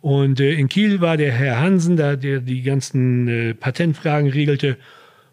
Und 0.00 0.40
äh, 0.40 0.54
in 0.54 0.68
Kiel 0.68 1.00
war 1.00 1.16
der 1.16 1.32
Herr 1.32 1.60
Hansen, 1.60 1.96
der, 1.96 2.16
der 2.16 2.40
die 2.40 2.62
ganzen 2.62 3.28
äh, 3.28 3.54
Patentfragen 3.54 4.30
regelte. 4.30 4.78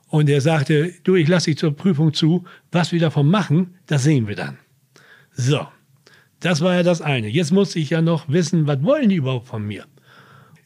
Und 0.09 0.29
er 0.29 0.41
sagte, 0.41 0.93
du, 1.03 1.15
ich 1.15 1.27
lasse 1.27 1.50
dich 1.50 1.57
zur 1.57 1.75
Prüfung 1.75 2.13
zu. 2.13 2.45
Was 2.71 2.91
wir 2.91 3.00
davon 3.00 3.29
machen, 3.29 3.75
das 3.88 4.03
sehen 4.03 4.27
wir 4.27 4.36
dann. 4.36 4.57
So, 5.33 5.67
das 6.39 6.62
war 6.62 6.75
ja 6.75 6.83
das 6.83 7.01
eine. 7.01 7.27
Jetzt 7.27 7.51
musste 7.51 7.79
ich 7.79 7.89
ja 7.89 8.01
noch 8.01 8.29
wissen, 8.29 8.67
was 8.67 8.83
wollen 8.83 9.09
die 9.09 9.15
überhaupt 9.15 9.47
von 9.47 9.65
mir? 9.65 9.86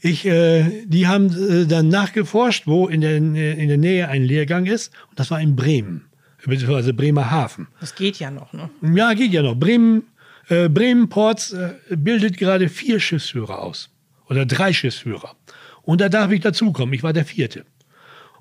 Ich, 0.03 0.25
äh, 0.25 0.85
die 0.85 1.07
haben 1.07 1.27
äh, 1.27 1.67
dann 1.67 1.89
nachgeforscht, 1.89 2.65
wo 2.65 2.87
in 2.87 3.01
der, 3.01 3.17
in 3.17 3.67
der 3.67 3.77
Nähe 3.77 4.07
ein 4.07 4.23
Lehrgang 4.23 4.65
ist. 4.65 4.91
Und 5.09 5.19
das 5.19 5.29
war 5.29 5.39
in 5.39 5.55
Bremen, 5.55 6.05
beziehungsweise 6.43 6.93
Bremerhaven. 6.93 7.67
Das 7.79 7.93
geht 7.93 8.17
ja 8.17 8.31
noch, 8.31 8.51
ne? 8.51 8.69
Ja, 8.81 9.13
geht 9.13 9.31
ja 9.31 9.43
noch. 9.43 9.55
Bremen, 9.55 10.03
äh, 10.49 10.69
Bremen 10.69 11.07
Ports 11.07 11.53
äh, 11.53 11.75
bildet 11.91 12.37
gerade 12.37 12.67
vier 12.67 12.99
Schiffsführer 12.99 13.59
aus. 13.59 13.89
Oder 14.27 14.45
drei 14.45 14.73
Schiffsführer. 14.73 15.35
Und 15.83 16.01
da 16.01 16.09
darf 16.09 16.31
ich 16.31 16.41
dazukommen. 16.41 16.93
Ich 16.93 17.03
war 17.03 17.13
der 17.13 17.25
vierte. 17.25 17.65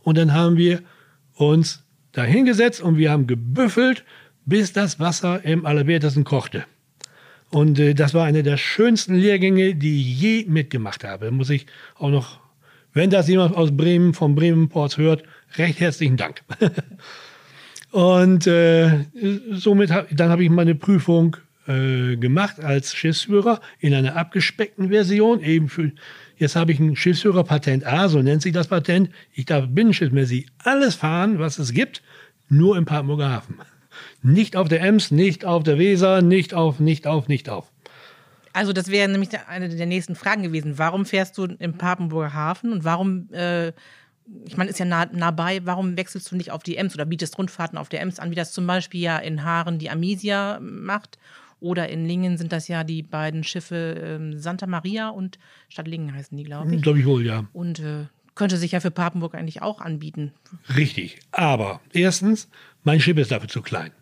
Und 0.02 0.17
dann 0.17 0.33
haben 0.33 0.57
wir 0.57 0.81
uns 1.35 1.85
da 2.12 2.25
hingesetzt 2.25 2.81
und 2.81 2.97
wir 2.97 3.11
haben 3.11 3.26
gebüffelt, 3.26 4.05
bis 4.47 4.73
das 4.73 4.99
Wasser 4.99 5.45
im 5.45 5.67
Allerwertesten 5.67 6.25
kochte. 6.25 6.64
Und 7.50 7.78
äh, 7.78 7.95
das 7.95 8.14
war 8.14 8.25
eine 8.25 8.42
der 8.42 8.57
schönsten 8.57 9.16
Lehrgänge, 9.16 9.75
die 9.75 10.00
ich 10.00 10.21
je 10.21 10.45
mitgemacht 10.47 11.04
habe. 11.04 11.30
Muss 11.30 11.50
ich 11.50 11.66
auch 11.97 12.11
noch, 12.11 12.40
wenn 12.92 13.11
das 13.11 13.28
jemand 13.28 13.57
aus 13.57 13.76
Bremen, 13.76 14.14
vom 14.14 14.35
Bremen 14.35 14.69
Ports 14.69 14.97
hört, 14.97 15.25
recht 15.57 15.80
herzlichen 15.80 16.16
Dank. 16.16 16.42
und 17.90 18.47
äh, 18.47 19.04
somit 19.50 19.90
hab, 19.90 20.09
dann 20.16 20.30
habe 20.30 20.45
ich 20.45 20.50
meine 20.50 20.76
Prüfung 20.76 21.37
äh, 21.66 22.16
gemacht 22.16 22.61
als 22.61 22.95
Schiffsführer 22.95 23.61
in 23.80 23.95
einer 23.95 24.16
abgespeckten 24.16 24.90
Version. 24.90 25.40
Eben 25.40 25.69
für, 25.69 25.90
jetzt 26.37 26.54
habe 26.54 26.71
ich 26.71 26.78
ein 26.78 26.95
Schiffsführer-Patent 26.95 27.85
A, 27.85 28.09
so 28.09 28.23
nennt 28.23 28.42
sich 28.42 28.52
das 28.52 28.69
Patent. 28.69 29.11
Ich 29.33 29.47
darf 29.47 29.66
binnenschiffsmäßig 29.69 30.47
alles 30.59 30.95
fahren, 30.95 31.40
was 31.40 31.59
es 31.59 31.73
gibt, 31.73 32.02
nur 32.49 32.76
im 32.76 32.85
Papenburger 32.85 33.30
Hafen. 33.30 33.57
Nicht 34.23 34.57
auf 34.57 34.69
der 34.69 34.83
Ems, 34.83 35.11
nicht 35.11 35.45
auf 35.45 35.62
der 35.62 35.79
Weser, 35.79 36.23
nicht 36.23 36.55
auf, 36.55 36.81
nicht 36.81 37.07
auf, 37.07 37.29
nicht 37.29 37.49
auf. 37.49 37.71
Also 38.53 38.73
das 38.73 38.89
wäre 38.89 39.09
nämlich 39.09 39.31
eine 39.49 39.69
der 39.69 39.87
nächsten 39.87 40.15
Fragen 40.15 40.43
gewesen. 40.43 40.79
Warum 40.79 41.07
fährst 41.07 41.39
du 41.39 41.45
im 41.45 41.75
Papenburger 41.75 42.35
Hafen 42.35 42.73
und 42.73 42.85
warum, 42.85 43.33
äh, 43.33 43.69
ich 44.45 44.57
meine, 44.57 44.71
ist 44.71 44.79
ja 44.79 44.85
nah, 44.85 45.07
nah 45.12 45.31
bei, 45.31 45.61
warum 45.65 45.97
wechselst 45.97 46.31
du 46.31 46.37
nicht 46.37 46.50
auf 46.50 46.62
die 46.62 46.77
Ems 46.77 46.95
oder 46.95 47.07
bietest 47.07 47.39
Rundfahrten 47.39 47.79
auf 47.79 47.89
der 47.89 48.00
Ems 48.00 48.19
an, 48.19 48.31
wie 48.31 48.35
das 48.35 48.53
zum 48.53 48.67
Beispiel 48.67 49.00
ja 49.00 49.19
in 49.19 49.45
Haaren 49.45 49.79
die 49.79 49.91
Amisia 49.91 50.59
macht 50.61 51.19
oder 51.61 51.89
in 51.89 52.07
Lingen 52.07 52.39
sind 52.39 52.53
das 52.53 52.69
ja 52.69 52.85
die 52.85 53.03
beiden 53.03 53.45
Schiffe 53.45 54.21
äh, 54.21 54.39
Santa 54.39 54.67
Maria 54.67 55.11
und 55.11 55.39
Stadt 55.69 55.87
Lingen 55.87 56.15
heißen 56.15 56.37
die, 56.37 56.45
glaube 56.45 56.75
ich. 56.75 56.83
Glaube 56.83 56.99
ich 56.99 57.07
wohl, 57.07 57.25
ja. 57.25 57.47
Und 57.53 57.79
äh, 57.81 58.07
könnte 58.35 58.57
sich 58.57 58.73
ja 58.73 58.81
für 58.81 58.91
Papenburg 58.91 59.35
eigentlich 59.35 59.62
auch 59.62 59.81
anbieten. 59.81 60.33
Richtig. 60.75 61.19
Aber 61.31 61.81
erstens, 61.93 62.49
mein 62.83 63.00
Schiff 63.00 63.17
ist 63.19 63.31
dafür 63.31 63.49
zu 63.49 63.62
klein. 63.62 63.93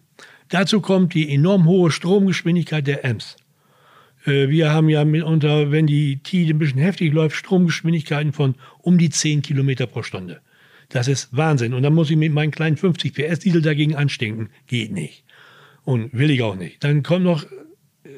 Dazu 0.48 0.80
kommt 0.80 1.14
die 1.14 1.32
enorm 1.32 1.66
hohe 1.66 1.90
Stromgeschwindigkeit 1.90 2.86
der 2.86 3.04
Ems. 3.04 3.36
Äh, 4.24 4.48
wir 4.48 4.72
haben 4.72 4.88
ja 4.88 5.04
mitunter, 5.04 5.70
wenn 5.70 5.86
die 5.86 6.18
Tide 6.22 6.54
ein 6.54 6.58
bisschen 6.58 6.80
heftig 6.80 7.12
läuft, 7.12 7.36
Stromgeschwindigkeiten 7.36 8.32
von 8.32 8.54
um 8.78 8.98
die 8.98 9.10
10 9.10 9.42
Kilometer 9.42 9.86
pro 9.86 10.02
Stunde. 10.02 10.40
Das 10.88 11.06
ist 11.06 11.36
Wahnsinn. 11.36 11.74
Und 11.74 11.82
dann 11.82 11.94
muss 11.94 12.10
ich 12.10 12.16
mit 12.16 12.32
meinen 12.32 12.50
kleinen 12.50 12.76
50 12.76 13.12
PS 13.12 13.40
Diesel 13.40 13.60
dagegen 13.60 13.94
anstinken. 13.94 14.48
Geht 14.66 14.92
nicht. 14.92 15.24
Und 15.84 16.12
will 16.12 16.30
ich 16.30 16.42
auch 16.42 16.56
nicht. 16.56 16.82
Dann 16.82 17.02
kommt 17.02 17.24
noch 17.24 17.44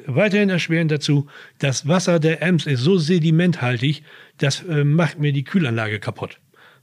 weiterhin 0.05 0.49
erschwerend 0.49 0.91
dazu, 0.91 1.27
das 1.59 1.87
Wasser 1.87 2.19
der 2.19 2.41
Ems 2.41 2.65
ist 2.65 2.81
so 2.81 2.97
sedimenthaltig, 2.97 4.03
das 4.37 4.63
äh, 4.63 4.83
macht 4.83 5.19
mir 5.19 5.33
die 5.33 5.43
Kühlanlage 5.43 5.99
kaputt. 5.99 6.39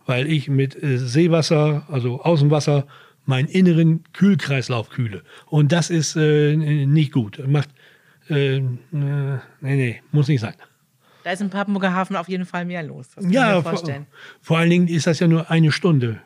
Weil 0.07 0.31
ich 0.31 0.49
mit 0.49 0.81
äh, 0.83 0.99
Seewasser, 0.99 1.87
also 1.89 2.23
Außenwasser, 2.23 2.87
meinen 3.29 3.47
inneren 3.47 4.03
Kühlkreislauf 4.15 4.89
kühle. 4.89 5.23
Und 5.47 5.71
das 5.71 5.91
ist 5.91 6.17
äh, 6.17 6.57
nicht 6.57 7.13
gut. 7.13 7.41
Macht, 7.47 7.69
äh, 8.31 8.57
äh, 8.57 8.61
nee, 8.91 9.41
nee, 9.61 10.03
muss 10.11 10.29
nicht 10.29 10.41
sein. 10.41 10.55
Da 11.25 11.33
ist 11.33 11.43
im 11.43 11.51
Papenburger 11.51 11.93
Hafen 11.93 12.17
auf 12.17 12.29
jeden 12.29 12.47
Fall 12.47 12.65
mehr 12.65 12.83
los. 12.83 13.09
Das 13.15 13.25
kann 13.25 13.33
ja, 13.33 13.61
vor, 13.61 14.07
vor, 14.41 14.59
allen 14.59 14.71
Dingen 14.71 14.89
ist 14.89 15.07
das 15.07 15.21
ja 15.21 15.29
nur 15.29 15.51
eine 15.51 15.73
Stunde, 15.73 16.23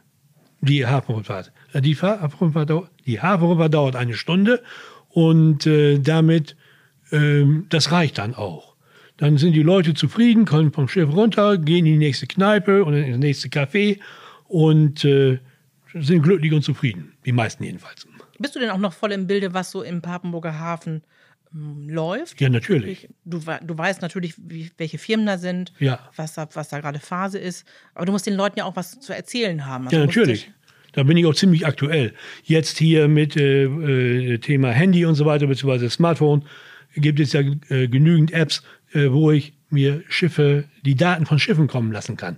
die 0.61 0.87
Hafenrundfahrt. 0.87 1.53
Äh, 1.73 1.81
die, 1.81 1.97
Hafenrundfahrt 1.97 2.71
dauert, 2.71 2.91
die 3.05 3.21
Hafenrundfahrt 3.21 3.75
dauert 3.75 3.97
eine 3.97 4.15
Stunde 4.15 4.63
und 5.09 5.67
äh, 5.67 5.99
damit, 5.99 6.57
äh, 7.11 7.45
das 7.69 7.91
reicht 7.91 8.19
dann 8.19 8.37
auch. 8.37 8.77
Dann 9.17 9.39
sind 9.39 9.55
die 9.55 9.63
Leute 9.63 9.95
zufrieden, 9.95 10.45
kommen 10.45 10.73
vom 10.73 10.87
Schiff 10.87 11.13
runter, 11.13 11.59
gehen 11.59 11.85
in 11.85 11.95
die 11.95 11.99
nächste 11.99 12.29
Kneipe 12.29 12.85
oder 12.85 12.99
in 12.99 13.11
das 13.11 13.21
nächste 13.21 13.49
Café 13.49 13.99
und 14.47 15.05
äh, 15.05 15.41
sind 15.95 16.23
glücklich 16.23 16.53
und 16.53 16.63
zufrieden. 16.63 17.13
Die 17.25 17.33
meisten 17.33 17.65
jedenfalls. 17.65 18.07
Bist 18.39 18.55
du 18.55 18.61
denn 18.61 18.71
auch 18.71 18.79
noch 18.79 18.93
voll 18.93 19.13
im 19.13 19.27
Bilde, 19.27 19.55
was 19.55 19.71
so 19.71 19.83
im 19.83 20.03
Papenburger 20.03 20.59
Hafen 20.59 21.03
ähm, 21.55 21.89
läuft? 21.89 22.41
Ja, 22.41 22.49
natürlich. 22.49 23.09
Du, 23.25 23.41
du 23.41 23.79
weißt 23.79 24.03
natürlich, 24.03 24.35
wie, 24.39 24.71
welche 24.79 24.99
Firmen 24.99 25.27
da 25.27 25.39
sind, 25.39 25.73
ja. 25.79 25.99
was, 26.17 26.35
da, 26.35 26.49
was 26.55 26.69
da 26.69 26.81
gerade 26.81 26.99
Phase 26.99 27.39
ist. 27.39 27.67
Aber 27.95 28.07
du 28.07 28.13
musst 28.13 28.27
den 28.27 28.35
Leuten 28.35 28.59
ja 28.59 28.65
auch 28.65 28.77
was 28.77 29.01
zu 29.01 29.15
erzählen 29.15 29.67
haben. 29.67 29.87
Also 29.87 29.97
ja, 29.97 30.07
natürlich. 30.07 30.51
Da 30.93 31.05
bin 31.05 31.17
ich 31.17 31.25
auch 31.25 31.35
ziemlich 31.35 31.67
aktuell. 31.67 32.13
Jetzt 32.43 32.79
hier 32.79 33.09
mit 33.09 33.37
äh, 33.37 33.65
äh, 33.65 34.39
Thema 34.39 34.71
Handy 34.71 35.07
und 35.07 35.15
so 35.15 35.25
weiter, 35.25 35.47
beziehungsweise 35.47 35.89
Smartphone, 35.89 36.45
gibt 36.95 37.19
es 37.19 37.33
ja 37.33 37.41
äh, 37.69 37.89
genügend 37.89 38.33
Apps, 38.33 38.63
äh, 38.93 39.11
wo 39.11 39.31
ich 39.31 39.55
mir 39.71 40.03
Schiffe, 40.09 40.65
die 40.85 40.95
Daten 40.95 41.25
von 41.25 41.39
Schiffen 41.39 41.67
kommen 41.67 41.93
lassen 41.93 42.17
kann. 42.17 42.37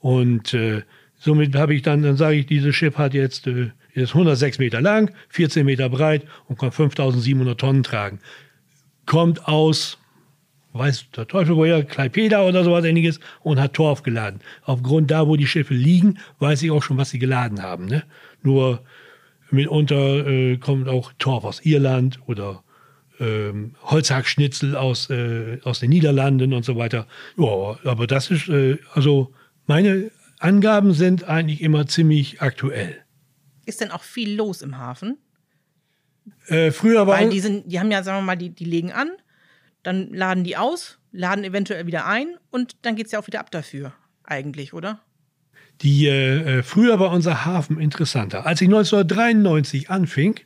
Und 0.00 0.52
äh, 0.52 0.82
Somit 1.18 1.54
habe 1.56 1.74
ich 1.74 1.82
dann, 1.82 2.02
dann 2.02 2.16
sage 2.16 2.36
ich, 2.36 2.46
dieses 2.46 2.74
Schiff 2.74 2.96
hat 2.96 3.12
jetzt, 3.12 3.46
äh, 3.46 3.70
ist 3.92 4.14
106 4.14 4.58
Meter 4.58 4.80
lang, 4.80 5.10
14 5.30 5.66
Meter 5.66 5.88
breit 5.88 6.22
und 6.46 6.58
kann 6.58 6.70
5700 6.70 7.58
Tonnen 7.58 7.82
tragen. 7.82 8.20
Kommt 9.06 9.46
aus, 9.48 9.98
weiß 10.74 11.06
der 11.16 11.26
Teufel 11.26 11.56
woher, 11.56 11.82
Klaipeda 11.82 12.42
oder 12.42 12.62
sowas 12.62 12.84
ähnliches 12.84 13.18
und 13.40 13.58
hat 13.60 13.74
Torf 13.74 14.02
geladen. 14.02 14.40
Aufgrund 14.62 15.10
da, 15.10 15.26
wo 15.26 15.36
die 15.36 15.46
Schiffe 15.46 15.74
liegen, 15.74 16.18
weiß 16.38 16.62
ich 16.62 16.70
auch 16.70 16.82
schon, 16.82 16.98
was 16.98 17.10
sie 17.10 17.18
geladen 17.18 17.62
haben. 17.62 17.86
Ne? 17.86 18.04
Nur 18.42 18.84
mitunter 19.50 20.26
äh, 20.26 20.56
kommt 20.58 20.88
auch 20.88 21.12
Torf 21.18 21.44
aus 21.44 21.64
Irland 21.64 22.20
oder 22.26 22.62
ähm, 23.18 23.74
Holzhackschnitzel 23.82 24.76
aus, 24.76 25.10
äh, 25.10 25.58
aus 25.64 25.80
den 25.80 25.90
Niederlanden 25.90 26.52
und 26.52 26.64
so 26.64 26.76
weiter. 26.76 27.06
Ja, 27.36 27.78
aber 27.84 28.06
das 28.06 28.30
ist, 28.30 28.48
äh, 28.48 28.78
also 28.94 29.32
meine 29.66 30.10
Angaben 30.38 30.92
sind 30.92 31.24
eigentlich 31.24 31.60
immer 31.60 31.86
ziemlich 31.86 32.40
aktuell. 32.40 32.96
Ist 33.66 33.80
denn 33.80 33.90
auch 33.90 34.02
viel 34.02 34.34
los 34.34 34.62
im 34.62 34.78
Hafen? 34.78 35.18
Äh, 36.46 36.70
früher 36.70 37.06
war. 37.06 37.18
Weil 37.18 37.30
die, 37.30 37.40
sind, 37.40 37.70
die 37.70 37.80
haben 37.80 37.90
ja, 37.90 38.02
sagen 38.02 38.18
wir 38.18 38.22
mal, 38.22 38.36
die, 38.36 38.50
die 38.50 38.64
legen 38.64 38.92
an, 38.92 39.10
dann 39.82 40.12
laden 40.12 40.44
die 40.44 40.56
aus, 40.56 40.98
laden 41.12 41.44
eventuell 41.44 41.86
wieder 41.86 42.06
ein 42.06 42.36
und 42.50 42.76
dann 42.82 42.96
geht 42.96 43.06
es 43.06 43.12
ja 43.12 43.20
auch 43.20 43.26
wieder 43.26 43.40
ab 43.40 43.50
dafür, 43.50 43.92
eigentlich, 44.24 44.72
oder? 44.72 45.00
Die, 45.82 46.06
äh, 46.06 46.58
äh, 46.58 46.62
früher 46.62 46.98
war 46.98 47.12
unser 47.12 47.44
Hafen 47.44 47.80
interessanter. 47.80 48.46
Als 48.46 48.60
ich 48.60 48.68
1993 48.68 49.90
anfing, 49.90 50.40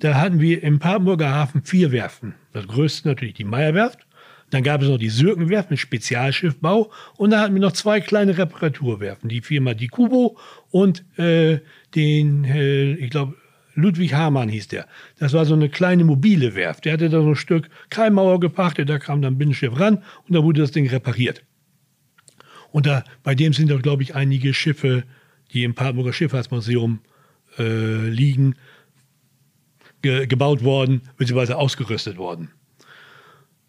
da 0.00 0.14
hatten 0.14 0.40
wir 0.40 0.62
im 0.62 0.80
Papenburger 0.80 1.30
Hafen 1.30 1.62
vier 1.62 1.92
Werften. 1.92 2.34
Das 2.52 2.66
größte 2.66 3.08
natürlich 3.08 3.34
die 3.34 3.44
Meierwerft, 3.44 4.06
dann 4.54 4.62
gab 4.62 4.82
es 4.82 4.88
noch 4.88 4.98
die 4.98 5.08
Sürkenwerft 5.08 5.70
mit 5.70 5.80
Spezialschiffbau 5.80 6.92
und 7.16 7.30
da 7.30 7.40
hatten 7.40 7.54
wir 7.54 7.60
noch 7.60 7.72
zwei 7.72 8.00
kleine 8.00 8.38
Reparaturwerfen. 8.38 9.28
Die 9.28 9.40
Firma 9.40 9.74
Di 9.74 9.88
Cubo 9.88 10.38
und 10.70 11.04
äh, 11.18 11.58
den, 11.96 12.44
äh, 12.44 12.92
ich 12.92 13.10
glaube, 13.10 13.34
Ludwig 13.74 14.14
Hamann 14.14 14.48
hieß 14.48 14.68
der. 14.68 14.86
Das 15.18 15.32
war 15.32 15.44
so 15.44 15.54
eine 15.54 15.68
kleine 15.68 16.04
mobile 16.04 16.54
Werft. 16.54 16.84
Der 16.84 16.92
hatte 16.92 17.10
da 17.10 17.20
so 17.20 17.30
ein 17.30 17.36
Stück 17.36 17.68
Keimauer 17.90 18.38
gepachtet, 18.38 18.88
da 18.88 19.00
kam 19.00 19.22
dann 19.22 19.34
ein 19.34 19.38
Binnenschiff 19.38 19.76
ran 19.78 20.04
und 20.28 20.34
da 20.36 20.44
wurde 20.44 20.60
das 20.60 20.70
Ding 20.70 20.88
repariert. 20.88 21.42
Und 22.70 22.86
da, 22.86 23.02
bei 23.24 23.34
dem 23.34 23.52
sind 23.52 23.72
doch, 23.72 23.82
glaube 23.82 24.04
ich, 24.04 24.14
einige 24.14 24.54
Schiffe, 24.54 25.02
die 25.52 25.64
im 25.64 25.74
Papenburger 25.74 26.12
Schifffahrtsmuseum 26.12 27.00
äh, 27.58 28.08
liegen, 28.08 28.54
ge 30.02 30.26
gebaut 30.26 30.62
worden, 30.62 31.02
beziehungsweise 31.16 31.56
ausgerüstet 31.56 32.18
worden. 32.18 32.50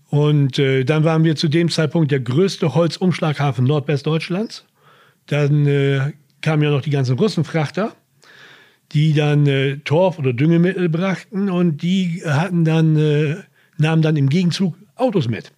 Und 0.09 0.59
äh, 0.59 0.83
dann 0.83 1.03
waren 1.03 1.23
wir 1.23 1.35
zu 1.35 1.47
dem 1.47 1.69
Zeitpunkt 1.69 2.11
der 2.11 2.19
größte 2.19 2.75
Holzumschlaghafen 2.75 3.65
Nordwestdeutschlands. 3.65 4.65
Dann 5.27 5.65
äh, 5.65 6.13
kamen 6.41 6.63
ja 6.63 6.69
noch 6.69 6.81
die 6.81 6.91
ganzen 6.91 7.17
Russenfrachter, 7.17 7.95
die 8.91 9.13
dann 9.13 9.47
äh, 9.47 9.77
Torf 9.77 10.19
oder 10.19 10.31
Düngemittel 10.31 10.89
brachten 10.89 11.49
und 11.49 11.81
die 11.81 12.21
hatten 12.25 12.63
dann, 12.65 12.95
äh, 12.97 13.37
nahmen 13.77 14.01
dann 14.01 14.15
im 14.15 14.29
Gegenzug 14.29 14.75
Autos 14.95 15.27
mit. 15.27 15.51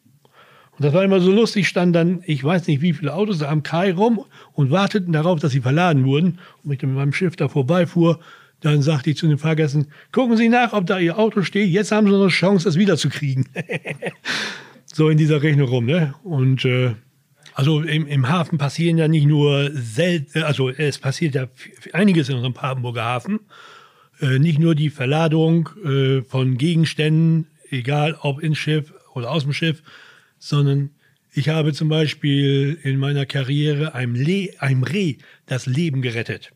Und 0.77 0.85
das 0.85 0.93
war 0.93 1.03
immer 1.03 1.19
so 1.19 1.31
lustig, 1.31 1.67
standen 1.67 1.93
dann, 1.93 2.23
ich 2.25 2.43
weiß 2.43 2.67
nicht 2.67 2.81
wie 2.81 2.93
viele 2.93 3.13
Autos 3.13 3.41
am 3.41 3.63
Kai 3.63 3.93
rum 3.93 4.23
und 4.53 4.69
warteten 4.69 5.11
darauf, 5.11 5.39
dass 5.39 5.51
sie 5.51 5.61
verladen 5.61 6.05
wurden. 6.05 6.39
Und 6.63 6.71
ich 6.71 6.77
dann 6.77 6.91
mit 6.91 6.99
meinem 6.99 7.13
Schiff 7.13 7.35
da 7.35 7.47
vorbeifuhr, 7.47 8.19
dann 8.61 8.81
sagte 8.81 9.11
ich 9.11 9.17
zu 9.17 9.27
den 9.27 9.37
Fahrgästen, 9.37 9.87
gucken 10.11 10.37
Sie 10.37 10.49
nach, 10.49 10.73
ob 10.73 10.87
da 10.87 10.99
Ihr 10.99 11.17
Auto 11.17 11.43
steht. 11.43 11.69
Jetzt 11.69 11.91
haben 11.91 12.07
Sie 12.07 12.13
noch 12.13 12.21
eine 12.21 12.29
Chance, 12.29 12.65
das 12.65 12.77
wiederzukriegen. 12.77 13.47
so 14.85 15.09
in 15.09 15.17
dieser 15.17 15.43
Rechnung 15.43 15.67
rum. 15.67 15.85
Ne? 15.85 16.15
Und 16.23 16.65
äh, 16.65 16.95
also 17.53 17.81
im, 17.81 18.07
im, 18.07 18.27
Hafen 18.27 18.57
passieren 18.57 18.97
ja 18.97 19.07
nicht 19.07 19.25
nur 19.25 19.71
selten, 19.73 20.43
also 20.43 20.69
es 20.69 20.97
passiert 20.97 21.35
ja 21.35 21.47
einiges 21.93 22.29
in 22.29 22.35
unserem 22.35 22.53
Papenburger 22.53 23.03
Hafen. 23.03 23.39
Äh, 24.19 24.39
nicht 24.39 24.59
nur 24.59 24.73
die 24.73 24.89
Verladung 24.89 25.69
äh, 25.85 26.21
von 26.21 26.57
Gegenständen, 26.57 27.47
egal 27.69 28.17
ob 28.21 28.41
ins 28.41 28.57
Schiff 28.57 28.93
oder 29.13 29.31
aus 29.31 29.43
dem 29.43 29.53
Schiff, 29.53 29.83
sondern 30.39 30.91
Ich 31.33 31.49
habe 31.49 31.71
zum 31.73 31.87
Beispiel 31.87 32.79
in 32.81 32.97
meiner 32.97 33.27
Karriere 33.27 33.93
einem, 33.93 34.15
Le 34.15 34.49
einem 34.57 34.81
Reh 34.81 35.17
das 35.45 35.67
Leben 35.67 36.01
gerettet. 36.01 36.51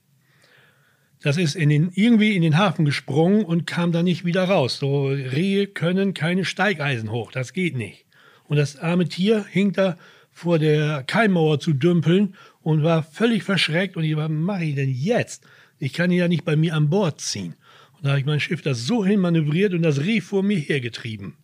Das 1.22 1.38
ist 1.38 1.56
in 1.56 1.70
den, 1.70 1.92
irgendwie 1.94 2.36
in 2.36 2.42
den 2.42 2.58
Hafen 2.58 2.84
gesprungen 2.84 3.46
und 3.46 3.68
kam 3.68 3.92
da 3.92 4.02
nicht 4.02 4.26
wieder 4.26 4.46
raus. 4.46 4.78
So 4.80 5.08
Rehe 5.08 5.68
können 5.68 6.14
keine 6.14 6.46
Steigeisen 6.46 7.12
hoch, 7.12 7.32
das 7.32 7.54
geht 7.54 7.76
nicht. 7.76 8.06
Und 8.46 8.58
das 8.58 8.78
arme 8.78 9.08
Tier 9.08 9.46
hing 9.50 9.72
da 9.72 9.98
vor 10.32 10.58
der 10.58 11.04
Keimmauer 11.04 11.60
zu 11.60 11.74
dümpeln 11.74 12.36
und 12.62 12.84
war 12.84 13.04
völlig 13.04 13.44
verschreckt. 13.44 13.96
Und 13.96 14.04
ich 14.04 14.16
war, 14.16 14.30
was 14.30 14.36
mache 14.36 14.66
ich 14.66 14.76
denn 14.76 14.90
jetzt? 14.90 15.44
Ich 15.78 15.94
kann 15.94 16.12
ihn 16.12 16.18
ja 16.18 16.28
nicht 16.28 16.44
bei 16.44 16.56
mir 16.56 16.76
an 16.76 16.90
Bord 16.90 17.22
ziehen. 17.22 17.56
Und 17.94 18.06
da 18.06 18.10
habe 18.10 18.20
ich 18.20 18.26
mein 18.26 18.40
Schiff 18.40 18.62
das 18.62 18.86
so 18.86 19.06
hinmanövriert 19.06 19.74
und 19.74 19.84
das 19.84 20.02
Reh 20.02 20.22
vor 20.22 20.42
mir 20.42 20.58
hergetrieben. 20.58 21.36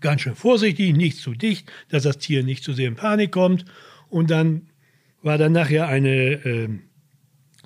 Ganz 0.00 0.22
schön 0.22 0.34
vorsichtig, 0.34 0.96
nicht 0.96 1.18
zu 1.18 1.34
dicht, 1.34 1.70
dass 1.90 2.04
das 2.04 2.18
Tier 2.18 2.42
nicht 2.42 2.64
zu 2.64 2.72
sehr 2.72 2.88
in 2.88 2.96
Panik 2.96 3.32
kommt. 3.32 3.64
Und 4.08 4.30
dann 4.30 4.68
war 5.22 5.38
dann 5.38 5.52
nachher 5.52 5.88
eine 5.88 6.10
äh, 6.10 6.68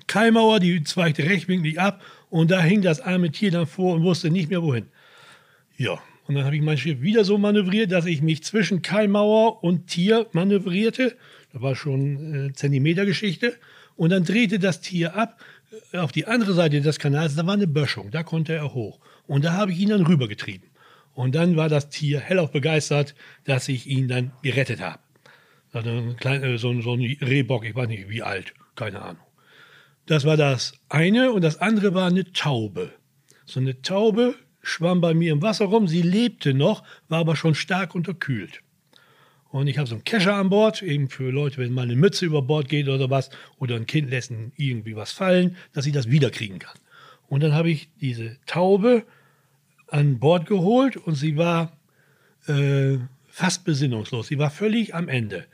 Keimauer, 0.09 0.59
die 0.59 0.83
zweigte 0.83 1.25
rechtwinklig 1.25 1.79
ab 1.81 2.03
und 2.31 2.51
da 2.51 2.61
hing 2.61 2.83
das 2.83 3.01
arme 3.01 3.31
Tier 3.31 3.53
dann 3.53 3.67
vor 3.67 3.95
und 3.95 4.03
wusste 4.03 4.31
nicht 4.31 4.51
mehr 4.51 4.63
wohin. 4.63 4.87
Ja, 5.77 6.01
und 6.29 6.35
dann 6.35 6.45
habe 6.45 6.57
ich 6.57 6.63
mein 6.63 6.77
Schiff 6.77 7.01
wieder 7.01 7.25
so 7.25 7.39
manövriert, 7.39 7.91
dass 7.91 8.05
ich 8.05 8.21
mich 8.21 8.43
zwischen 8.45 8.83
Keimauer 8.83 9.65
und 9.65 9.87
Tier 9.87 10.27
manövrierte. 10.33 11.17
Das 11.53 11.63
war 11.63 11.75
schon 11.75 12.49
äh, 12.49 12.53
Zentimetergeschichte. 12.53 13.57
Und 13.97 14.11
dann 14.11 14.25
drehte 14.25 14.59
das 14.59 14.83
Tier 14.83 15.17
ab 15.17 15.41
äh, 15.93 15.97
auf 15.97 16.13
die 16.13 16.27
andere 16.27 16.53
Seite 16.53 16.83
des 16.83 16.99
Kanals. 16.99 17.35
Da 17.35 17.47
war 17.47 17.55
eine 17.55 17.67
Böschung, 17.67 18.11
da 18.11 18.23
konnte 18.23 18.53
er 18.53 18.75
hoch. 18.75 19.01
Und 19.27 19.43
da 19.47 19.55
habe 19.55 19.73
ich 19.73 19.79
ihn 19.79 19.89
dann 19.89 20.05
rübergetrieben. 20.05 20.69
Und 21.15 21.35
dann 21.35 21.57
war 21.57 21.71
das 21.71 21.89
Tier 21.89 22.21
hellauf 22.21 22.53
begeistert, 22.53 23.15
dass 23.45 23.67
ich 23.69 23.87
ihn 23.87 24.07
dann 24.07 24.33
gerettet 24.43 24.83
habe. 24.83 25.01
Also 25.73 25.89
ein 25.89 26.43
äh, 26.43 26.59
so, 26.59 26.79
so 26.83 26.93
ein 26.93 27.01
Rehbock, 27.23 27.65
ich 27.65 27.75
weiß 27.75 27.89
nicht 27.89 28.11
wie 28.11 28.23
alt, 28.23 28.53
keine 28.77 29.01
Ahnung. 29.01 29.28
Das 30.09 30.25
war 30.25 30.39
das 30.39 30.73
eine 30.89 31.33
und 31.33 31.43
das 31.43 31.61
andere 31.61 31.93
war 31.93 32.07
eine 32.07 32.33
Taube. 32.33 32.93
So 33.45 33.61
eine 33.61 33.83
Taube 33.83 34.35
schwamm 34.63 35.03
bei 35.03 35.13
mir 35.13 35.33
im 35.33 35.43
Wasser 35.43 35.67
rum, 35.67 35.87
sie 35.87 36.01
lebte 36.01 36.55
noch, 36.55 36.83
war 37.11 37.21
aber 37.21 37.37
schon 37.37 37.55
stark 37.55 37.95
unterkühlt. 37.95 38.63
Und 39.51 39.67
ich 39.67 39.77
habe 39.77 39.87
so 39.87 39.95
einen 39.95 40.05
Kescher 40.05 40.35
an 40.35 40.49
Bord, 40.49 40.83
eben 40.83 41.11
für 41.11 41.31
Leute, 41.31 41.59
wenn 41.59 41.75
mal 41.75 41.83
eine 41.83 41.95
Mütze 41.95 42.25
über 42.25 42.41
Bord 42.41 42.71
geht 42.71 42.89
oder 42.89 43.11
was, 43.11 43.29
oder 43.59 43.77
ein 43.77 43.87
Kind 43.87 44.09
lässt 44.09 44.33
irgendwie 44.57 44.97
was 44.97 45.13
fallen, 45.13 45.57
dass 45.75 45.85
ich 45.85 45.93
das 45.93 46.11
wiederkriegen 46.11 46.59
kann. 46.59 46.77
Und 47.29 47.43
dann 47.43 47.53
habe 47.53 47.69
ich 47.69 47.91
diese 48.01 48.39
Taube 48.47 49.05
an 49.89 50.19
Bord 50.19 50.47
geholt 50.47 50.97
und 50.97 51.17
sie 51.17 51.37
war 51.37 51.77
äh, 52.47 52.97
fast 53.27 53.67
besinnungslos. 53.67 54.29
Sie 54.29 54.39
war 54.39 54.51
völlig 54.51 54.95
am 54.95 55.09
Ende, 55.09 55.45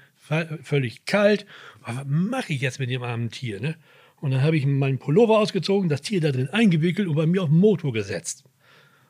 völlig 0.63 1.07
kalt. 1.07 1.45
Was 1.85 2.05
mache 2.07 2.53
ich 2.53 2.61
jetzt 2.61 2.79
mit 2.79 2.91
dem 2.91 3.03
armen 3.03 3.31
Tier? 3.31 3.61
Ne? 3.61 3.75
Und 4.21 4.31
dann 4.31 4.43
habe 4.43 4.57
ich 4.57 4.67
meinen 4.67 4.99
Pullover 4.99 5.39
ausgezogen, 5.39 5.89
das 5.89 6.03
Tier 6.03 6.21
da 6.21 6.33
drin 6.33 6.49
eingewickelt 6.51 7.09
und 7.09 7.15
bei 7.15 7.27
mir 7.27 7.43
auf 7.43 7.49
den 7.51 7.59
Motor 7.59 7.93
gesetzt. 7.93 8.45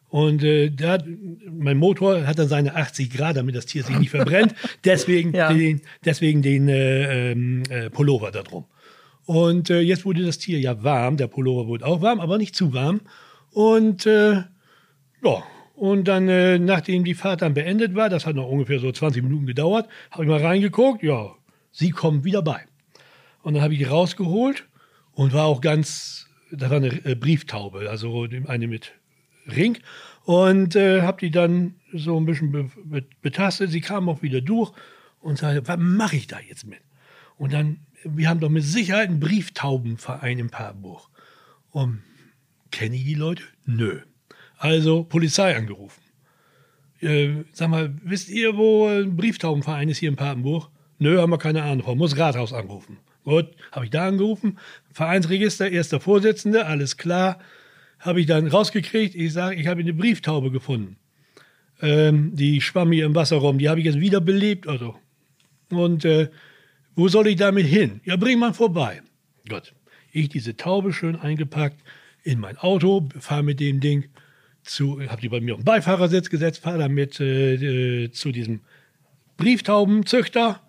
Und 0.08 0.44
äh, 0.44 0.70
da, 0.70 0.98
mein 1.50 1.76
Motor 1.76 2.26
hat 2.26 2.38
dann 2.38 2.48
seine 2.48 2.76
80 2.76 3.10
Grad, 3.10 3.36
damit 3.36 3.56
das 3.56 3.66
Tier 3.66 3.82
sich 3.82 3.98
nicht 3.98 4.10
verbrennt. 4.10 4.54
deswegen 4.84 5.34
ja. 5.34 5.52
den, 5.52 5.80
deswegen 6.04 6.40
den 6.40 6.68
äh, 6.68 7.32
ähm, 7.32 7.64
äh, 7.68 7.90
Pullover 7.90 8.30
da 8.30 8.42
drum. 8.42 8.64
Und 9.26 9.70
äh, 9.70 9.80
jetzt 9.80 10.04
wurde 10.04 10.24
das 10.24 10.38
Tier 10.38 10.60
ja 10.60 10.82
warm. 10.84 11.16
Der 11.16 11.26
Pullover 11.26 11.66
wurde 11.66 11.86
auch 11.86 12.00
warm, 12.00 12.20
aber 12.20 12.38
nicht 12.38 12.54
zu 12.54 12.72
warm. 12.72 13.00
Und 13.50 14.06
äh, 14.06 14.42
ja, 15.24 15.42
und 15.74 16.06
dann, 16.06 16.28
äh, 16.28 16.58
nachdem 16.58 17.04
die 17.04 17.14
Fahrt 17.14 17.42
dann 17.42 17.54
beendet 17.54 17.94
war, 17.94 18.08
das 18.08 18.26
hat 18.26 18.36
noch 18.36 18.48
ungefähr 18.48 18.78
so 18.78 18.92
20 18.92 19.22
Minuten 19.22 19.46
gedauert, 19.46 19.88
habe 20.10 20.24
ich 20.24 20.28
mal 20.28 20.40
reingeguckt. 20.40 21.02
Ja, 21.02 21.34
sie 21.72 21.90
kommen 21.90 22.24
wieder 22.24 22.42
bei. 22.42 22.60
Und 23.42 23.54
dann 23.54 23.62
habe 23.62 23.74
ich 23.74 23.90
rausgeholt 23.90 24.64
und 25.14 25.32
war 25.32 25.46
auch 25.46 25.60
ganz, 25.60 26.26
da 26.50 26.70
war 26.70 26.78
eine 26.78 27.04
äh, 27.04 27.14
Brieftaube, 27.14 27.88
also 27.90 28.26
eine 28.46 28.66
mit 28.66 28.92
Ring 29.46 29.78
und 30.24 30.74
äh, 30.76 31.02
habe 31.02 31.20
die 31.20 31.30
dann 31.30 31.74
so 31.92 32.18
ein 32.18 32.26
bisschen 32.26 32.50
be 32.50 32.70
be 32.84 33.04
betastet. 33.22 33.70
Sie 33.70 33.80
kam 33.80 34.08
auch 34.08 34.22
wieder 34.22 34.40
durch 34.40 34.72
und 35.20 35.38
sagte, 35.38 35.66
was 35.66 35.78
mache 35.78 36.16
ich 36.16 36.26
da 36.26 36.38
jetzt 36.40 36.66
mit? 36.66 36.80
Und 37.36 37.52
dann, 37.52 37.78
wir 38.04 38.28
haben 38.28 38.40
doch 38.40 38.48
mit 38.48 38.64
Sicherheit 38.64 39.08
einen 39.08 39.20
Brieftaubenverein 39.20 40.38
im 40.38 40.50
Paarbuch. 40.50 41.08
Und 41.70 42.02
kenne 42.70 42.96
ich 42.96 43.04
die 43.04 43.14
Leute? 43.14 43.42
Nö. 43.64 44.00
Also 44.58 45.04
Polizei 45.04 45.56
angerufen. 45.56 46.00
Äh, 47.00 47.44
sag 47.52 47.68
mal, 47.68 47.94
wisst 48.02 48.28
ihr, 48.28 48.56
wo 48.56 48.86
ein 48.86 49.16
Brieftaubenverein 49.16 49.88
ist 49.88 49.98
hier 49.98 50.08
in 50.08 50.16
Papenburg? 50.16 50.70
Nö, 50.98 51.20
haben 51.20 51.30
wir 51.30 51.38
keine 51.38 51.62
Ahnung. 51.62 51.98
Muss 51.98 52.16
Rathaus 52.16 52.52
anrufen. 52.52 52.98
Gut, 53.24 53.48
habe 53.72 53.86
ich 53.86 53.90
da 53.90 54.06
angerufen. 54.06 54.58
Vereinsregister, 54.92 55.70
erster 55.70 55.98
Vorsitzende, 55.98 56.66
alles 56.66 56.96
klar. 56.96 57.38
Habe 57.98 58.20
ich 58.20 58.26
dann 58.26 58.46
rausgekriegt. 58.46 59.14
Ich 59.14 59.32
sage, 59.32 59.56
ich 59.56 59.66
habe 59.66 59.80
eine 59.80 59.94
Brieftaube 59.94 60.50
gefunden. 60.50 60.96
Ähm, 61.80 62.36
die 62.36 62.60
schwamm 62.60 62.92
hier 62.92 63.06
im 63.06 63.14
Wasser 63.14 63.36
rum. 63.36 63.58
Die 63.58 63.68
habe 63.68 63.80
ich 63.80 63.86
jetzt 63.86 64.00
wieder 64.00 64.20
belebt. 64.20 64.68
Also. 64.68 64.94
Und 65.70 66.04
äh, 66.04 66.28
wo 66.94 67.08
soll 67.08 67.28
ich 67.28 67.36
damit 67.36 67.66
hin? 67.66 68.00
Ja, 68.04 68.16
bring 68.16 68.38
mal 68.38 68.52
vorbei. 68.52 69.02
Gut. 69.48 69.72
Ich 70.12 70.28
diese 70.28 70.56
Taube 70.56 70.92
schön 70.92 71.16
eingepackt 71.16 71.80
in 72.22 72.38
mein 72.40 72.56
Auto, 72.58 73.08
fahre 73.18 73.42
mit 73.42 73.58
dem 73.58 73.80
Ding 73.80 74.04
zu, 74.62 75.00
habe 75.08 75.20
die 75.20 75.28
bei 75.28 75.40
mir 75.40 75.54
auf 75.54 75.60
den 75.60 75.64
Beifahrersitz 75.64 76.30
gesetzt, 76.30 76.62
fahre 76.62 76.78
damit 76.78 77.20
äh, 77.20 78.04
äh, 78.04 78.10
zu 78.12 78.32
diesem 78.32 78.60
Brieftaubenzüchter 79.36 80.60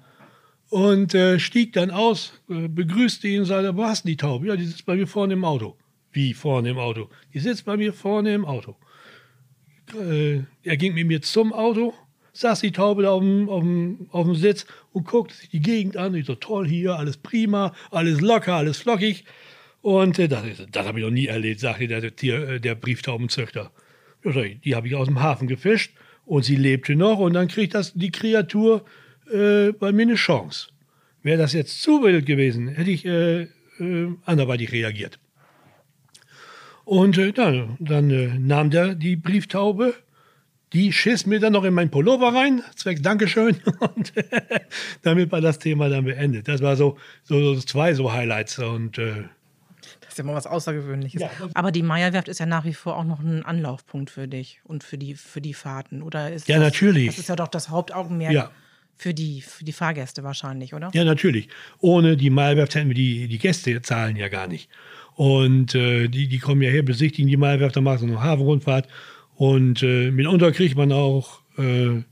und 0.76 1.16
äh, 1.16 1.40
stieg 1.40 1.72
dann 1.72 1.90
aus, 1.90 2.34
äh, 2.50 2.68
begrüßte 2.68 3.30
ihn 3.30 3.40
und 3.40 3.46
sagte, 3.46 3.78
wo 3.78 3.86
hast 3.86 4.04
du 4.04 4.10
die 4.10 4.18
Taube? 4.18 4.48
Ja, 4.48 4.58
die 4.58 4.66
sitzt 4.66 4.86
bei 4.86 4.98
mir 4.98 5.08
vorne 5.08 5.32
im 5.32 5.46
Auto. 5.46 5.78
Wie 6.12 6.34
vorne 6.34 6.72
im 6.72 6.78
Auto? 6.78 7.10
Die 7.34 7.40
sitzt 7.40 7.64
bei 7.64 7.78
mir 7.78 7.94
vorne 7.94 8.34
im 8.34 8.44
Auto. 8.44 8.76
Äh, 9.98 10.42
er 10.64 10.76
ging 10.76 10.94
mit 10.94 11.08
mir 11.08 11.22
zum 11.22 11.54
Auto, 11.54 11.94
saß 12.34 12.60
die 12.60 12.74
Taube 12.74 13.04
da 13.04 13.12
auf 13.12 13.22
dem, 13.22 14.36
Sitz 14.36 14.66
und 14.92 15.08
guckte 15.08 15.34
sich 15.34 15.48
die 15.48 15.62
Gegend 15.62 15.96
an. 15.96 16.14
Ich 16.14 16.26
so, 16.26 16.36
toll 16.36 16.68
hier, 16.68 16.98
alles 16.98 17.16
prima, 17.16 17.74
alles 17.90 18.20
locker, 18.20 18.56
alles 18.56 18.78
flockig. 18.80 19.24
Und 19.82 20.20
äh, 20.20 20.28
das, 20.28 20.44
das 20.70 20.86
habe 20.86 21.00
ich 21.00 21.06
noch 21.06 21.12
nie 21.12 21.28
erlebt, 21.28 21.62
sagte 21.62 21.88
der, 21.88 22.02
der, 22.02 22.50
äh, 22.50 22.60
der 22.60 22.76
Brieftaubenzüchter. 22.76 23.72
Die 24.26 24.76
habe 24.76 24.88
ich 24.90 24.96
aus 24.96 25.08
dem 25.08 25.22
Hafen 25.22 25.48
gefischt 25.48 25.94
und 26.26 26.44
sie 26.44 26.58
lebte 26.58 26.98
noch 26.98 27.20
und 27.20 27.32
dann 27.32 27.48
kriegt 27.48 27.76
das 27.76 27.94
die 27.94 28.12
Kreatur 28.12 28.84
äh, 29.32 29.72
bei 29.72 29.92
mir 29.92 30.04
eine 30.04 30.16
Chance. 30.16 30.70
Wäre 31.24 31.38
das 31.38 31.54
jetzt 31.54 31.82
zu 31.82 32.04
wild 32.04 32.26
gewesen, 32.26 32.68
hätte 32.68 32.92
ich 32.92 33.06
äh, 33.06 33.48
äh, 33.80 34.16
anderweitig 34.26 34.72
reagiert. 34.72 35.20
Und 36.84 37.18
äh, 37.18 37.32
dann, 37.32 37.78
dann 37.80 38.12
äh, 38.12 38.38
nahm 38.38 38.70
der 38.70 38.94
die 38.94 39.16
Brieftaube, 39.16 39.96
die 40.74 40.94
schiss 40.94 41.26
mir 41.26 41.40
dann 41.40 41.54
noch 41.54 41.64
in 41.64 41.74
mein 41.74 41.90
Pullover 41.90 42.34
rein, 42.34 42.62
zwecks 42.76 43.02
Dankeschön. 43.02 43.58
Und 43.96 44.14
damit 45.02 45.32
war 45.32 45.42
das 45.42 45.58
Thema 45.58 45.90
dann 45.90 46.06
beendet. 46.06 46.48
Das 46.48 46.62
war 46.62 46.76
so, 46.76 46.98
so, 47.24 47.56
so 47.56 47.62
zwei 47.62 47.94
so 47.96 48.14
Highlights. 48.14 48.60
Und 48.60 49.00
das 49.00 49.16
ist 50.10 50.18
ja 50.20 50.24
mal 50.24 50.36
was 50.36 50.46
Außergewöhnliches. 50.46 51.22
Ja. 51.22 51.30
Aber 51.56 51.72
die 51.72 51.82
Meierwerft 51.82 52.28
ist 52.28 52.40
ja 52.40 52.46
nach 52.46 52.66
wie 52.66 52.74
vor 52.74 52.98
auch 52.98 53.04
noch 53.04 53.20
ein 53.20 53.44
Anlaufpunkt 53.44 54.12
für 54.12 54.28
dich 54.28 54.62
und 54.64 54.84
für 54.84 55.00
die, 55.00 55.16
für 55.16 55.42
die 55.42 55.56
Fahrten, 55.56 56.04
oder? 56.04 56.32
Ist 56.32 56.48
ja, 56.48 56.58
das, 56.58 56.66
natürlich. 56.66 57.08
Das 57.08 57.18
ist 57.18 57.30
ja 57.30 57.36
doch 57.36 57.48
das 57.48 57.70
Hauptaugenmerk. 57.70 58.32
Ja 58.32 58.52
für 58.98 59.14
die, 59.14 59.42
für 59.42 59.64
die 59.64 59.74
Fahrgäste 59.74 60.24
wahrscheinlich, 60.24 60.74
oder? 60.74 60.92
Ja, 60.94 61.04
natürlich. 61.04 61.50
Ohne 61.80 62.18
die 62.18 62.30
Malwerft 62.30 62.76
hätten 62.76 62.90
wir 62.90 62.96
die, 62.96 63.28
die 63.28 63.38
Gästezahlen 63.38 64.16
ja 64.16 64.30
gar 64.30 64.48
nicht. 64.48 64.70
Und 65.16 65.76
äh, 65.76 66.08
die, 66.08 66.28
die 66.28 66.40
kommen 66.40 66.62
ja 66.62 66.70
her, 66.70 66.84
besichtigen 66.84 67.30
die 67.30 67.38
Malwerft, 67.38 67.76
dann 67.76 67.84
machen 67.84 68.00
sie 68.00 68.06
noch 68.08 68.22
Hafenrundfahrt. 68.22 68.88
Und 69.36 69.84
äh, 69.84 70.12
mitunter 70.12 70.52
kriegt 70.52 70.76
man 70.76 70.92
auch, 70.92 71.42
äh, 71.58 72.04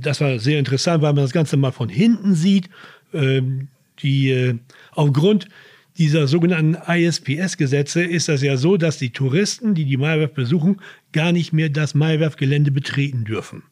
das 0.00 0.20
war 0.20 0.38
sehr 0.38 0.58
interessant, 0.58 1.02
weil 1.02 1.12
man 1.12 1.24
das 1.24 1.32
Ganze 1.32 1.56
mal 1.56 1.72
von 1.72 1.88
hinten 1.88 2.34
sieht. 2.34 2.70
Ähm, 3.12 3.68
die, 4.00 4.30
äh, 4.30 4.58
aufgrund 4.92 5.48
dieser 5.96 6.28
sogenannten 6.28 6.76
ISPS-Gesetze 6.86 8.04
ist 8.04 8.28
das 8.28 8.42
ja 8.42 8.56
so, 8.56 8.76
dass 8.76 8.98
die 8.98 9.10
Touristen, 9.10 9.74
die 9.74 9.84
die 9.84 9.96
Malwerft 9.96 10.34
besuchen, 10.34 10.80
gar 11.12 11.32
nicht 11.32 11.52
mehr 11.52 11.68
das 11.68 11.94
Malwerftgelände 11.94 12.70
betreten 12.70 13.24
dürfen. 13.24 13.64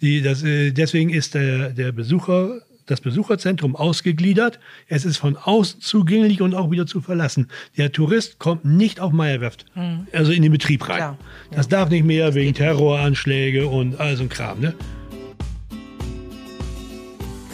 Die, 0.00 0.22
das, 0.22 0.42
äh, 0.42 0.70
deswegen 0.70 1.10
ist 1.10 1.34
der, 1.34 1.70
der 1.70 1.92
Besucher, 1.92 2.60
das 2.86 3.00
Besucherzentrum 3.00 3.76
ausgegliedert. 3.76 4.58
Es 4.88 5.04
ist 5.04 5.18
von 5.18 5.36
außen 5.36 5.80
zugänglich 5.80 6.40
und 6.40 6.54
auch 6.54 6.70
wieder 6.70 6.86
zu 6.86 7.00
verlassen. 7.00 7.48
Der 7.76 7.92
Tourist 7.92 8.38
kommt 8.38 8.64
nicht 8.64 9.00
auf 9.00 9.12
Meierwerft, 9.12 9.66
mhm. 9.74 10.06
also 10.12 10.32
in 10.32 10.42
den 10.42 10.52
Betrieb 10.52 10.88
rein. 10.88 10.96
Klar, 10.96 11.18
ja. 11.50 11.56
Das 11.56 11.68
darf 11.68 11.90
nicht 11.90 12.04
mehr 12.04 12.34
wegen 12.34 12.54
Terroranschläge 12.54 13.68
und 13.68 14.00
all 14.00 14.16
so 14.16 14.24
ein 14.24 14.28
Kram. 14.28 14.60
Ne? 14.60 14.74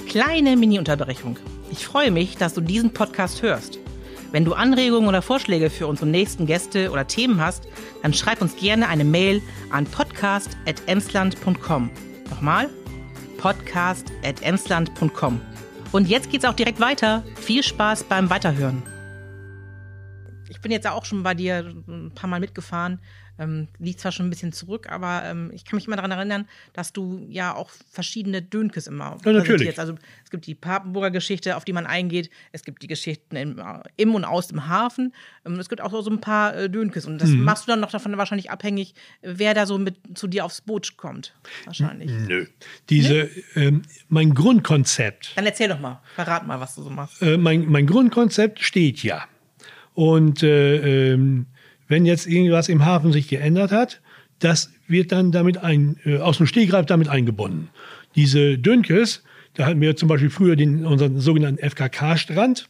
Kleine 0.06 0.56
Mini-Unterbrechung. 0.56 1.38
Ich 1.72 1.86
freue 1.86 2.12
mich, 2.12 2.36
dass 2.36 2.54
du 2.54 2.60
diesen 2.60 2.92
Podcast 2.92 3.42
hörst. 3.42 3.78
Wenn 4.30 4.44
du 4.44 4.52
Anregungen 4.52 5.08
oder 5.08 5.22
Vorschläge 5.22 5.70
für 5.70 5.86
unsere 5.86 6.08
nächsten 6.08 6.46
Gäste 6.46 6.90
oder 6.90 7.06
Themen 7.06 7.40
hast, 7.40 7.66
dann 8.02 8.12
schreib 8.12 8.42
uns 8.42 8.56
gerne 8.56 8.88
eine 8.88 9.04
Mail 9.04 9.40
an 9.70 9.86
podcast.emsland.com. 9.86 11.90
Nochmal, 12.34 12.68
podcast.emsland.com. 13.38 15.40
Und 15.92 16.08
jetzt 16.08 16.30
geht's 16.30 16.44
auch 16.44 16.54
direkt 16.54 16.80
weiter. 16.80 17.22
Viel 17.36 17.62
Spaß 17.62 18.02
beim 18.04 18.28
Weiterhören. 18.28 18.82
Ich 20.48 20.60
bin 20.60 20.72
jetzt 20.72 20.88
auch 20.88 21.04
schon 21.04 21.22
bei 21.22 21.34
dir 21.34 21.72
ein 21.86 22.12
paar 22.12 22.28
Mal 22.28 22.40
mitgefahren. 22.40 23.00
Ähm, 23.38 23.68
liegt 23.78 24.00
zwar 24.00 24.12
schon 24.12 24.26
ein 24.26 24.30
bisschen 24.30 24.52
zurück, 24.52 24.88
aber 24.90 25.22
ähm, 25.24 25.50
ich 25.52 25.64
kann 25.64 25.76
mich 25.76 25.86
immer 25.86 25.96
daran 25.96 26.12
erinnern, 26.12 26.46
dass 26.72 26.92
du 26.92 27.26
ja 27.28 27.54
auch 27.54 27.70
verschiedene 27.90 28.42
Dönkes 28.42 28.86
immer 28.86 29.18
ja, 29.24 29.32
natürlich. 29.32 29.78
Also 29.78 29.96
es 30.22 30.30
gibt 30.30 30.46
die 30.46 30.54
Papenburger 30.54 31.10
Geschichte, 31.10 31.56
auf 31.56 31.64
die 31.64 31.72
man 31.72 31.86
eingeht. 31.86 32.30
Es 32.52 32.62
gibt 32.62 32.82
die 32.82 32.86
Geschichten 32.86 33.36
im, 33.36 33.58
äh, 33.58 33.80
im 33.96 34.14
und 34.14 34.24
aus 34.24 34.48
dem 34.48 34.68
Hafen. 34.68 35.12
Ähm, 35.44 35.58
es 35.58 35.68
gibt 35.68 35.80
auch 35.80 35.90
so 35.90 36.10
ein 36.10 36.20
paar 36.20 36.56
äh, 36.56 36.70
Dönkes. 36.70 37.06
Und 37.06 37.18
das 37.18 37.30
mhm. 37.30 37.42
machst 37.42 37.66
du 37.66 37.72
dann 37.72 37.80
noch 37.80 37.90
davon 37.90 38.16
wahrscheinlich 38.16 38.50
abhängig, 38.50 38.94
wer 39.22 39.54
da 39.54 39.66
so 39.66 39.78
mit 39.78 39.96
zu 40.14 40.26
dir 40.26 40.44
aufs 40.44 40.60
Boot 40.60 40.96
kommt. 40.96 41.34
Wahrscheinlich. 41.64 42.10
Nö. 42.10 42.46
Diese, 42.88 43.30
nee? 43.54 43.62
ähm, 43.66 43.82
mein 44.08 44.34
Grundkonzept. 44.34 45.32
Dann 45.36 45.46
erzähl 45.46 45.68
doch 45.68 45.80
mal, 45.80 46.00
verrat 46.14 46.46
mal, 46.46 46.60
was 46.60 46.74
du 46.74 46.82
so 46.82 46.90
machst. 46.90 47.20
Äh, 47.22 47.36
mein, 47.36 47.66
mein 47.66 47.86
Grundkonzept 47.86 48.60
steht 48.60 49.02
ja. 49.02 49.24
Und 49.94 50.42
äh, 50.42 51.12
ähm, 51.12 51.46
wenn 51.88 52.06
jetzt 52.06 52.26
irgendwas 52.26 52.68
im 52.68 52.84
Hafen 52.84 53.12
sich 53.12 53.28
geändert 53.28 53.72
hat, 53.72 54.00
das 54.38 54.70
wird 54.86 55.12
dann 55.12 55.32
damit 55.32 55.58
ein, 55.58 55.96
äh, 56.04 56.18
aus 56.18 56.38
dem 56.38 56.46
Stegreif 56.46 56.86
damit 56.86 57.08
eingebunden. 57.08 57.68
Diese 58.14 58.58
Dünkes, 58.58 59.22
da 59.54 59.66
hatten 59.66 59.80
wir 59.80 59.96
zum 59.96 60.08
Beispiel 60.08 60.30
früher 60.30 60.56
den, 60.56 60.84
unseren 60.84 61.20
sogenannten 61.20 61.58
FKK-Strand. 61.58 62.68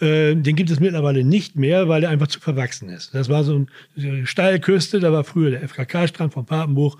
Äh, 0.00 0.34
den 0.34 0.56
gibt 0.56 0.70
es 0.70 0.80
mittlerweile 0.80 1.24
nicht 1.24 1.56
mehr, 1.56 1.88
weil 1.88 2.02
der 2.02 2.10
einfach 2.10 2.28
zu 2.28 2.40
verwachsen 2.40 2.88
ist. 2.88 3.14
Das 3.14 3.28
war 3.28 3.44
so 3.44 3.66
eine 3.96 4.26
Steilküste, 4.26 5.00
da 5.00 5.12
war 5.12 5.24
früher 5.24 5.50
der 5.50 5.62
FKK-Strand 5.62 6.32
von 6.32 6.46
Papenburg. 6.46 6.98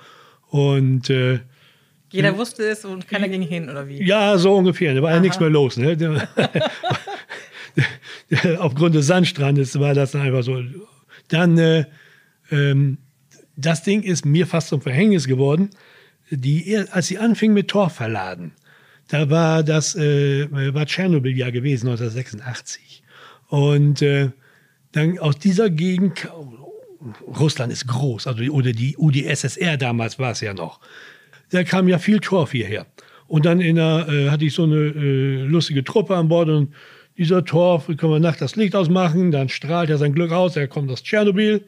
Und 0.49 1.09
äh, 1.11 1.41
jeder 2.11 2.37
wusste 2.37 2.65
es 2.65 2.85
und 2.85 3.09
keiner 3.09 3.29
ging 3.29 3.41
hin, 3.41 3.71
oder 3.71 3.89
wie? 3.89 4.05
Ja, 4.05 4.37
so 4.37 4.55
ungefähr. 4.55 4.95
Da 4.95 5.01
war 5.01 5.09
Aha. 5.09 5.17
ja 5.17 5.23
nichts 5.23 5.41
mehr 5.41 5.49
los. 5.49 5.79
Ne? 5.79 6.29
Aufgrund 8.59 8.95
des 8.95 9.07
Sandstrandes 9.07 9.81
war 9.81 9.95
das 9.95 10.13
dann 10.13 10.21
einfach 10.21 10.43
so 10.43 10.63
dann, 11.33 11.59
äh, 11.59 11.85
ähm, 12.51 12.99
das 13.57 13.83
Ding 13.83 14.03
ist 14.03 14.25
mir 14.25 14.47
fast 14.47 14.69
zum 14.69 14.81
Verhängnis 14.81 15.27
geworden. 15.27 15.71
Die, 16.31 16.79
als 16.91 17.09
sie 17.09 17.19
anfing 17.19 17.53
mit 17.53 17.69
Torverladen, 17.69 18.53
da 19.09 19.29
war 19.29 19.63
das, 19.63 19.95
äh, 19.95 20.49
war 20.51 20.87
Tschernobyl 20.87 21.37
ja 21.37 21.51
gewesen, 21.51 21.89
1986. 21.89 23.03
Und 23.49 24.01
äh, 24.01 24.31
dann 24.93 25.19
aus 25.19 25.39
dieser 25.39 25.69
Gegend, 25.69 26.29
Russland 27.27 27.73
ist 27.73 27.87
groß, 27.87 28.27
also 28.27 28.43
oder 28.45 28.73
die 28.73 28.97
UdSSR 28.97 29.77
damals 29.77 30.19
war 30.19 30.33
es 30.33 30.41
ja 30.41 30.55
noch, 30.55 30.81
da 31.51 31.65
kam 31.65 31.89
ja 31.89 31.99
viel 31.99 32.21
Torf 32.21 32.53
hierher. 32.53 32.87
Und 33.27 33.45
dann 33.45 33.59
der, 33.59 34.07
äh, 34.09 34.31
hatte 34.31 34.45
ich 34.45 34.55
so 34.55 34.65
eine 34.65 34.77
äh, 34.77 35.43
lustige 35.45 35.85
Truppe 35.85 36.17
an 36.17 36.29
Bord 36.29 36.49
und 36.49 36.75
dieser 37.23 37.45
Torf, 37.45 37.87
können 37.87 38.13
wir 38.13 38.21
nachts 38.21 38.41
das 38.41 38.57
Licht 38.57 38.75
ausmachen, 38.75 39.31
dann 39.31 39.49
strahlt 39.49 39.91
er 39.91 39.99
sein 39.99 40.15
Glück 40.15 40.33
aus, 40.33 40.57
er 40.57 40.69
kommt 40.69 40.91
aus 40.91 41.03
Tschernobyl. 41.03 41.65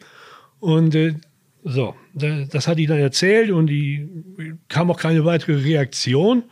Und 0.60 0.94
äh, 0.94 1.14
so, 1.62 1.94
das 2.14 2.68
hat 2.68 2.78
die 2.78 2.86
dann 2.86 2.98
erzählt 2.98 3.50
und 3.50 3.68
die 3.68 4.08
kam 4.68 4.90
auch 4.90 4.98
keine 4.98 5.24
weitere 5.24 5.54
Reaktion. 5.54 6.44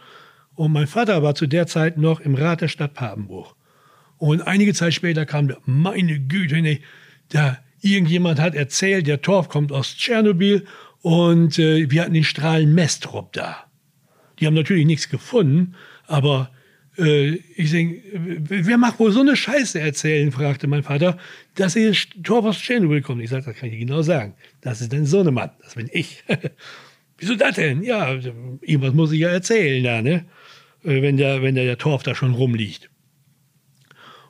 Und 0.54 0.72
mein 0.72 0.86
Vater 0.86 1.22
war 1.22 1.34
zu 1.34 1.46
der 1.46 1.66
Zeit 1.66 1.98
noch 1.98 2.20
im 2.20 2.34
Rat 2.34 2.60
der 2.60 2.68
Stadt 2.68 2.94
Papenburg. 2.94 3.54
Und 4.18 4.42
einige 4.42 4.72
Zeit 4.74 4.94
später 4.94 5.26
kam 5.26 5.48
der, 5.48 5.58
meine 5.66 6.20
Güte, 6.20 6.62
nee, 6.62 6.80
da 7.30 7.58
irgendjemand 7.80 8.40
hat 8.40 8.54
erzählt, 8.54 9.06
der 9.06 9.20
Torf 9.20 9.48
kommt 9.48 9.72
aus 9.72 9.96
Tschernobyl 9.96 10.64
und 11.00 11.58
äh, 11.58 11.90
wir 11.90 12.02
hatten 12.02 12.14
den 12.14 12.24
Strahlen 12.24 12.72
Mestrop 12.74 13.32
da. 13.32 13.64
Die 14.38 14.46
haben 14.46 14.54
natürlich 14.54 14.86
nichts 14.86 15.08
gefunden, 15.08 15.74
aber 16.06 16.50
ich 16.94 17.70
denke, 17.70 18.02
wer 18.12 18.76
macht 18.76 18.98
wohl 18.98 19.12
so 19.12 19.20
eine 19.20 19.34
Scheiße 19.34 19.80
erzählen, 19.80 20.30
fragte 20.30 20.66
mein 20.66 20.82
Vater, 20.82 21.16
dass 21.54 21.74
ihr 21.74 21.94
Tor 22.22 22.44
aus 22.44 22.58
Tschernobyl 22.58 23.00
kommt. 23.00 23.22
Ich 23.22 23.30
sagte, 23.30 23.50
das 23.50 23.58
kann 23.58 23.70
ich 23.70 23.78
genau 23.78 24.02
sagen. 24.02 24.34
Das 24.60 24.82
ist 24.82 24.92
dein 24.92 25.06
Sohnemann, 25.06 25.50
das 25.62 25.74
bin 25.74 25.88
ich. 25.90 26.22
Wieso 27.18 27.34
das 27.34 27.54
denn? 27.54 27.82
Ja, 27.82 28.12
irgendwas 28.60 28.92
muss 28.92 29.12
ich 29.12 29.20
ja 29.20 29.30
erzählen 29.30 29.82
da, 29.82 30.02
ne? 30.02 30.26
Äh, 30.84 31.02
wenn 31.02 31.16
der, 31.16 31.42
wenn 31.42 31.54
der, 31.54 31.64
der 31.64 31.78
Torf 31.78 32.02
da 32.02 32.14
schon 32.14 32.34
rumliegt. 32.34 32.90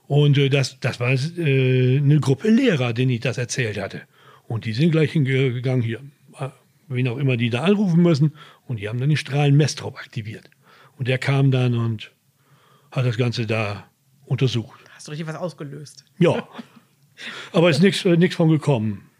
Und 0.07 0.37
äh, 0.38 0.48
das, 0.48 0.79
das 0.81 1.01
war 1.01 1.12
äh, 1.12 1.98
eine 1.98 2.20
Gruppe 2.20 2.51
Lehrer, 2.51 2.92
denen 2.92 3.11
ich 3.11 3.20
das 3.20 3.38
erzählt 3.38 3.81
hatte. 3.81 4.03
Und 4.46 4.66
die 4.66 4.72
sind 4.72 4.90
gleich 4.90 5.12
hingegangen 5.12 5.83
hier, 5.83 6.01
äh, 6.38 6.48
wen 6.88 7.09
auch 7.09 7.16
immer 7.16 7.37
die 7.37 7.51
da 7.51 7.62
anrufen 7.62 8.03
müssen. 8.03 8.35
Und 8.66 8.79
die 8.79 8.88
haben 8.88 9.01
dann 9.01 9.09
den 9.09 9.16
Strahlen 9.16 9.57
Mestrop 9.57 9.96
aktiviert. 9.96 10.51
Und 10.98 11.09
der 11.09 11.18
kam 11.18 11.51
dann 11.51 11.75
und 11.75 12.12
hat 12.92 13.07
das 13.07 13.16
Ganze 13.16 13.46
da 13.46 13.88
untersucht. 14.24 14.81
Hast 14.94 15.09
du 15.09 15.11
richtig 15.11 15.26
was 15.26 15.35
ausgelöst? 15.35 16.05
Ja. 16.18 16.46
Aber 17.52 17.70
es 17.70 17.78
ist 17.78 18.18
nichts 18.18 18.37
von 18.37 18.48
gekommen. 18.48 19.11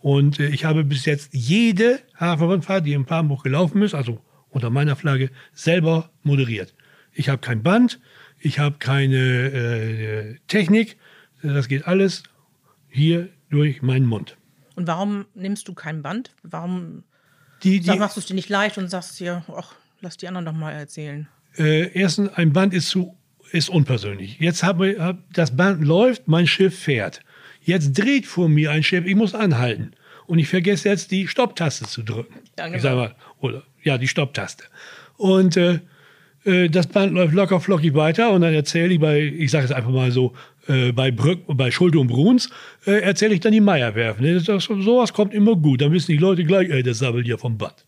Und 0.00 0.38
äh, 0.38 0.48
ich 0.48 0.64
habe 0.64 0.84
bis 0.84 1.06
jetzt 1.06 1.30
jede 1.32 2.00
Hafenrundfahrt, 2.18 2.86
die 2.86 2.92
in 2.92 3.06
Papenburg 3.06 3.42
gelaufen 3.42 3.82
ist, 3.82 3.94
also 3.94 4.20
unter 4.50 4.70
meiner 4.70 4.96
Flagge, 4.96 5.30
selber 5.52 6.10
moderiert. 6.22 6.74
Ich 7.12 7.28
habe 7.28 7.38
kein 7.38 7.62
Band, 7.62 8.00
ich 8.38 8.58
habe 8.58 8.76
keine 8.78 9.16
äh, 9.16 10.36
Technik. 10.46 10.98
Das 11.42 11.68
geht 11.68 11.86
alles 11.86 12.22
hier 12.88 13.28
durch 13.50 13.82
meinen 13.82 14.06
Mund. 14.06 14.36
Und 14.76 14.86
warum 14.86 15.26
nimmst 15.34 15.68
du 15.68 15.74
kein 15.74 16.02
Band? 16.02 16.34
Warum 16.42 17.04
die, 17.62 17.80
die, 17.80 17.98
machst 17.98 18.16
du 18.16 18.20
es 18.20 18.26
dir 18.26 18.34
nicht 18.34 18.48
leicht 18.48 18.76
und 18.76 18.88
sagst 18.88 19.18
dir, 19.18 19.44
ach, 19.56 19.74
lass 20.00 20.16
die 20.16 20.28
anderen 20.28 20.44
doch 20.44 20.52
mal 20.52 20.72
erzählen? 20.72 21.28
Äh, 21.58 21.90
erstens, 21.92 22.30
ein 22.34 22.52
Band 22.52 22.74
ist 22.74 22.88
zu 22.88 23.16
ist 23.54 23.68
unpersönlich. 23.68 24.38
Jetzt 24.40 24.64
habe 24.64 24.96
hab, 24.98 25.32
das 25.32 25.56
Band 25.56 25.84
läuft, 25.84 26.26
mein 26.26 26.46
Schiff 26.46 26.76
fährt. 26.76 27.20
Jetzt 27.62 27.92
dreht 27.92 28.26
vor 28.26 28.48
mir 28.48 28.72
ein 28.72 28.82
Schiff, 28.82 29.06
ich 29.06 29.14
muss 29.14 29.34
anhalten. 29.34 29.92
Und 30.26 30.38
ich 30.40 30.48
vergesse 30.48 30.88
jetzt 30.88 31.12
die 31.12 31.28
Stopptaste 31.28 31.86
zu 31.86 32.02
drücken. 32.02 32.34
Ja, 32.58 32.64
genau. 32.64 32.76
Ich 32.76 32.82
sag 32.82 32.96
mal, 32.96 33.14
oder 33.40 33.62
ja, 33.82 33.96
die 33.96 34.08
Stopptaste. 34.08 34.64
Und 35.16 35.56
äh, 35.56 35.78
äh, 36.44 36.68
das 36.68 36.88
Band 36.88 37.12
läuft 37.12 37.34
locker 37.34 37.60
flockig 37.60 37.94
weiter 37.94 38.30
und 38.32 38.40
dann 38.40 38.54
erzähle 38.54 38.94
ich 38.94 39.00
bei, 39.00 39.20
ich 39.20 39.50
sage 39.50 39.66
es 39.66 39.72
einfach 39.72 39.90
mal 39.90 40.10
so, 40.10 40.32
äh, 40.66 40.92
bei 40.92 41.10
Brück, 41.10 41.42
bei 41.46 41.70
Schulte 41.70 41.98
und 41.98 42.08
Bruns, 42.08 42.50
äh, 42.86 43.02
erzähle 43.02 43.34
ich 43.34 43.40
dann 43.40 43.52
die 43.52 43.60
Meierwerfen. 43.60 44.34
Das, 44.34 44.44
das, 44.44 44.64
sowas 44.64 45.12
kommt 45.12 45.32
immer 45.32 45.54
gut. 45.56 45.80
Dann 45.80 45.92
wissen 45.92 46.12
die 46.12 46.18
Leute 46.18 46.44
gleich, 46.44 46.70
ey, 46.70 46.82
das 46.82 46.98
sabbelt 46.98 47.28
ja 47.28 47.36
vom 47.36 47.56
Band. 47.56 47.84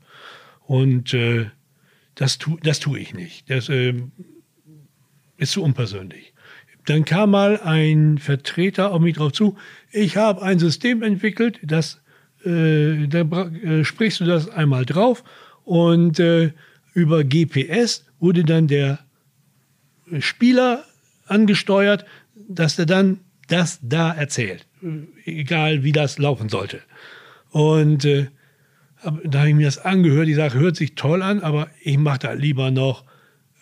Und 0.66 1.12
äh, 1.14 1.46
das, 2.16 2.38
tu, 2.38 2.58
das 2.62 2.80
tue 2.80 2.98
ich 2.98 3.14
nicht. 3.14 3.48
Das 3.48 3.68
äh, 3.68 3.94
ist 5.36 5.52
zu 5.52 5.62
unpersönlich. 5.62 6.34
Dann 6.86 7.04
kam 7.04 7.30
mal 7.30 7.60
ein 7.60 8.18
Vertreter 8.18 8.92
auf 8.92 9.00
mich 9.00 9.16
drauf 9.16 9.32
zu. 9.32 9.56
Ich 9.92 10.16
habe 10.16 10.42
ein 10.42 10.58
System 10.58 11.02
entwickelt, 11.02 11.60
das, 11.62 12.00
äh, 12.44 13.06
da 13.06 13.20
äh, 13.20 13.84
sprichst 13.84 14.20
du 14.20 14.24
das 14.24 14.48
einmal 14.48 14.84
drauf 14.84 15.22
und 15.64 16.18
äh, 16.18 16.52
über 16.94 17.24
GPS 17.24 18.04
wurde 18.18 18.44
dann 18.44 18.66
der 18.66 19.00
Spieler 20.20 20.84
angesteuert, 21.26 22.06
dass 22.48 22.78
er 22.78 22.86
dann 22.86 23.20
das 23.48 23.78
da 23.82 24.12
erzählt, 24.12 24.66
egal 25.24 25.82
wie 25.82 25.92
das 25.92 26.18
laufen 26.18 26.48
sollte. 26.48 26.80
Und 27.50 28.04
äh, 28.04 28.28
da 29.24 29.40
habe 29.40 29.48
ich 29.50 29.54
mir 29.54 29.66
das 29.66 29.78
angehört. 29.78 30.28
Die 30.28 30.34
Sache 30.34 30.58
hört 30.58 30.76
sich 30.76 30.94
toll 30.94 31.22
an, 31.22 31.40
aber 31.40 31.68
ich 31.82 31.98
mache 31.98 32.20
das 32.20 32.38
lieber 32.38 32.70
noch 32.70 33.04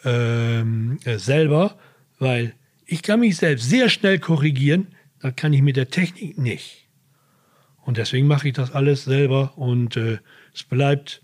ähm, 0.04 0.98
äh, 1.04 1.18
selber, 1.18 1.76
weil 2.18 2.54
ich 2.86 3.02
kann 3.02 3.20
mich 3.20 3.36
selbst 3.36 3.68
sehr 3.68 3.88
schnell 3.88 4.18
korrigieren. 4.18 4.88
Das 5.20 5.34
kann 5.36 5.52
ich 5.52 5.62
mit 5.62 5.76
der 5.76 5.88
Technik 5.88 6.38
nicht. 6.38 6.86
Und 7.84 7.96
deswegen 7.96 8.26
mache 8.26 8.48
ich 8.48 8.54
das 8.54 8.72
alles 8.72 9.04
selber 9.04 9.56
und 9.56 9.96
äh, 9.96 10.18
es 10.54 10.62
bleibt 10.62 11.22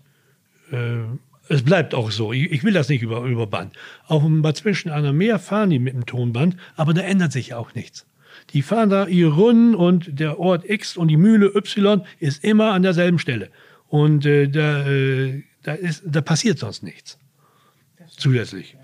äh, 0.71 1.03
es 1.51 1.63
bleibt 1.63 1.93
auch 1.93 2.11
so. 2.11 2.31
Ich, 2.31 2.49
ich, 2.51 2.63
will 2.63 2.71
das 2.71 2.87
nicht 2.87 3.01
über, 3.01 3.23
über 3.23 3.45
Band. 3.45 3.73
Dem 4.09 4.41
Bad 4.41 4.55
Zwischen 4.55 4.89
einer 4.89 5.11
Meer 5.11 5.37
fahren 5.37 5.69
die 5.69 5.79
mit 5.79 5.93
dem 5.93 6.05
Tonband, 6.05 6.55
aber 6.77 6.93
da 6.93 7.01
ändert 7.01 7.33
sich 7.33 7.53
auch 7.53 7.73
nichts. 7.73 8.05
Die 8.51 8.61
fahren 8.61 8.89
da 8.89 9.05
ihre 9.07 9.33
Runden 9.33 9.75
und 9.75 10.19
der 10.19 10.39
Ort 10.39 10.69
X 10.69 10.95
und 10.95 11.09
die 11.09 11.17
Mühle 11.17 11.47
Y 11.53 12.03
ist 12.19 12.43
immer 12.43 12.71
an 12.71 12.83
derselben 12.83 13.19
Stelle. 13.19 13.49
Und 13.91 14.25
äh, 14.25 14.47
da, 14.47 14.87
äh, 14.87 15.43
da, 15.63 15.73
ist, 15.73 16.03
da 16.05 16.21
passiert 16.21 16.59
sonst 16.59 16.81
nichts 16.81 17.19
zusätzlich. 18.17 18.77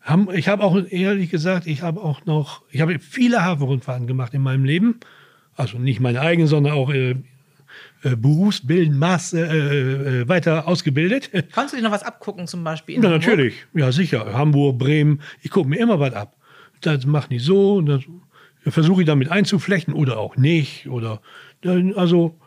Haben, 0.00 0.28
ich 0.34 0.48
habe 0.48 0.62
auch 0.62 0.76
ehrlich 0.90 1.30
gesagt, 1.30 1.66
ich 1.66 1.80
habe 1.80 2.02
auch 2.02 2.26
noch, 2.26 2.62
ich 2.70 2.82
habe 2.82 2.98
viele 2.98 3.42
Hafenrundfahrten 3.42 4.06
gemacht 4.06 4.34
in 4.34 4.42
meinem 4.42 4.64
Leben. 4.64 5.00
Also 5.56 5.78
nicht 5.78 6.00
meine 6.00 6.20
eigenen, 6.20 6.46
sondern 6.46 6.74
auch 6.74 6.90
äh, 6.90 7.12
äh, 8.02 8.16
Berufsbilden, 8.16 8.98
Maß, 8.98 9.32
äh, 9.32 9.40
äh, 9.40 10.28
weiter 10.28 10.68
ausgebildet. 10.68 11.30
Kannst 11.52 11.72
du 11.72 11.78
dir 11.78 11.84
noch 11.84 11.92
was 11.92 12.02
abgucken, 12.02 12.46
zum 12.46 12.64
Beispiel? 12.64 12.96
ja, 12.96 13.02
Hamburg? 13.02 13.22
natürlich. 13.22 13.54
Ja, 13.72 13.92
sicher. 13.92 14.34
Hamburg, 14.34 14.78
Bremen. 14.78 15.22
Ich 15.40 15.50
gucke 15.50 15.68
mir 15.68 15.78
immer 15.78 15.98
was 16.00 16.12
ab. 16.12 16.36
Das 16.82 17.06
machen 17.06 17.28
die 17.30 17.38
so. 17.38 17.80
Das 17.80 18.02
versuche 18.66 19.02
ich 19.02 19.06
damit 19.06 19.30
einzuflechten 19.30 19.94
oder 19.94 20.18
auch 20.18 20.36
nicht. 20.36 20.86
Oder, 20.88 21.22
also, 21.96 22.38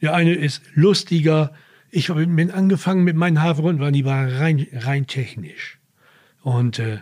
der 0.00 0.14
eine 0.14 0.34
ist 0.34 0.62
lustiger. 0.74 1.52
Ich 1.90 2.08
bin 2.08 2.50
angefangen 2.50 3.04
mit 3.04 3.16
meinen 3.16 3.42
Hafenrunden, 3.42 3.82
weil 3.82 3.92
die 3.92 4.04
waren 4.04 4.28
rein, 4.28 4.66
rein 4.72 5.06
technisch. 5.06 5.78
Und 6.42 6.78
äh, 6.78 6.98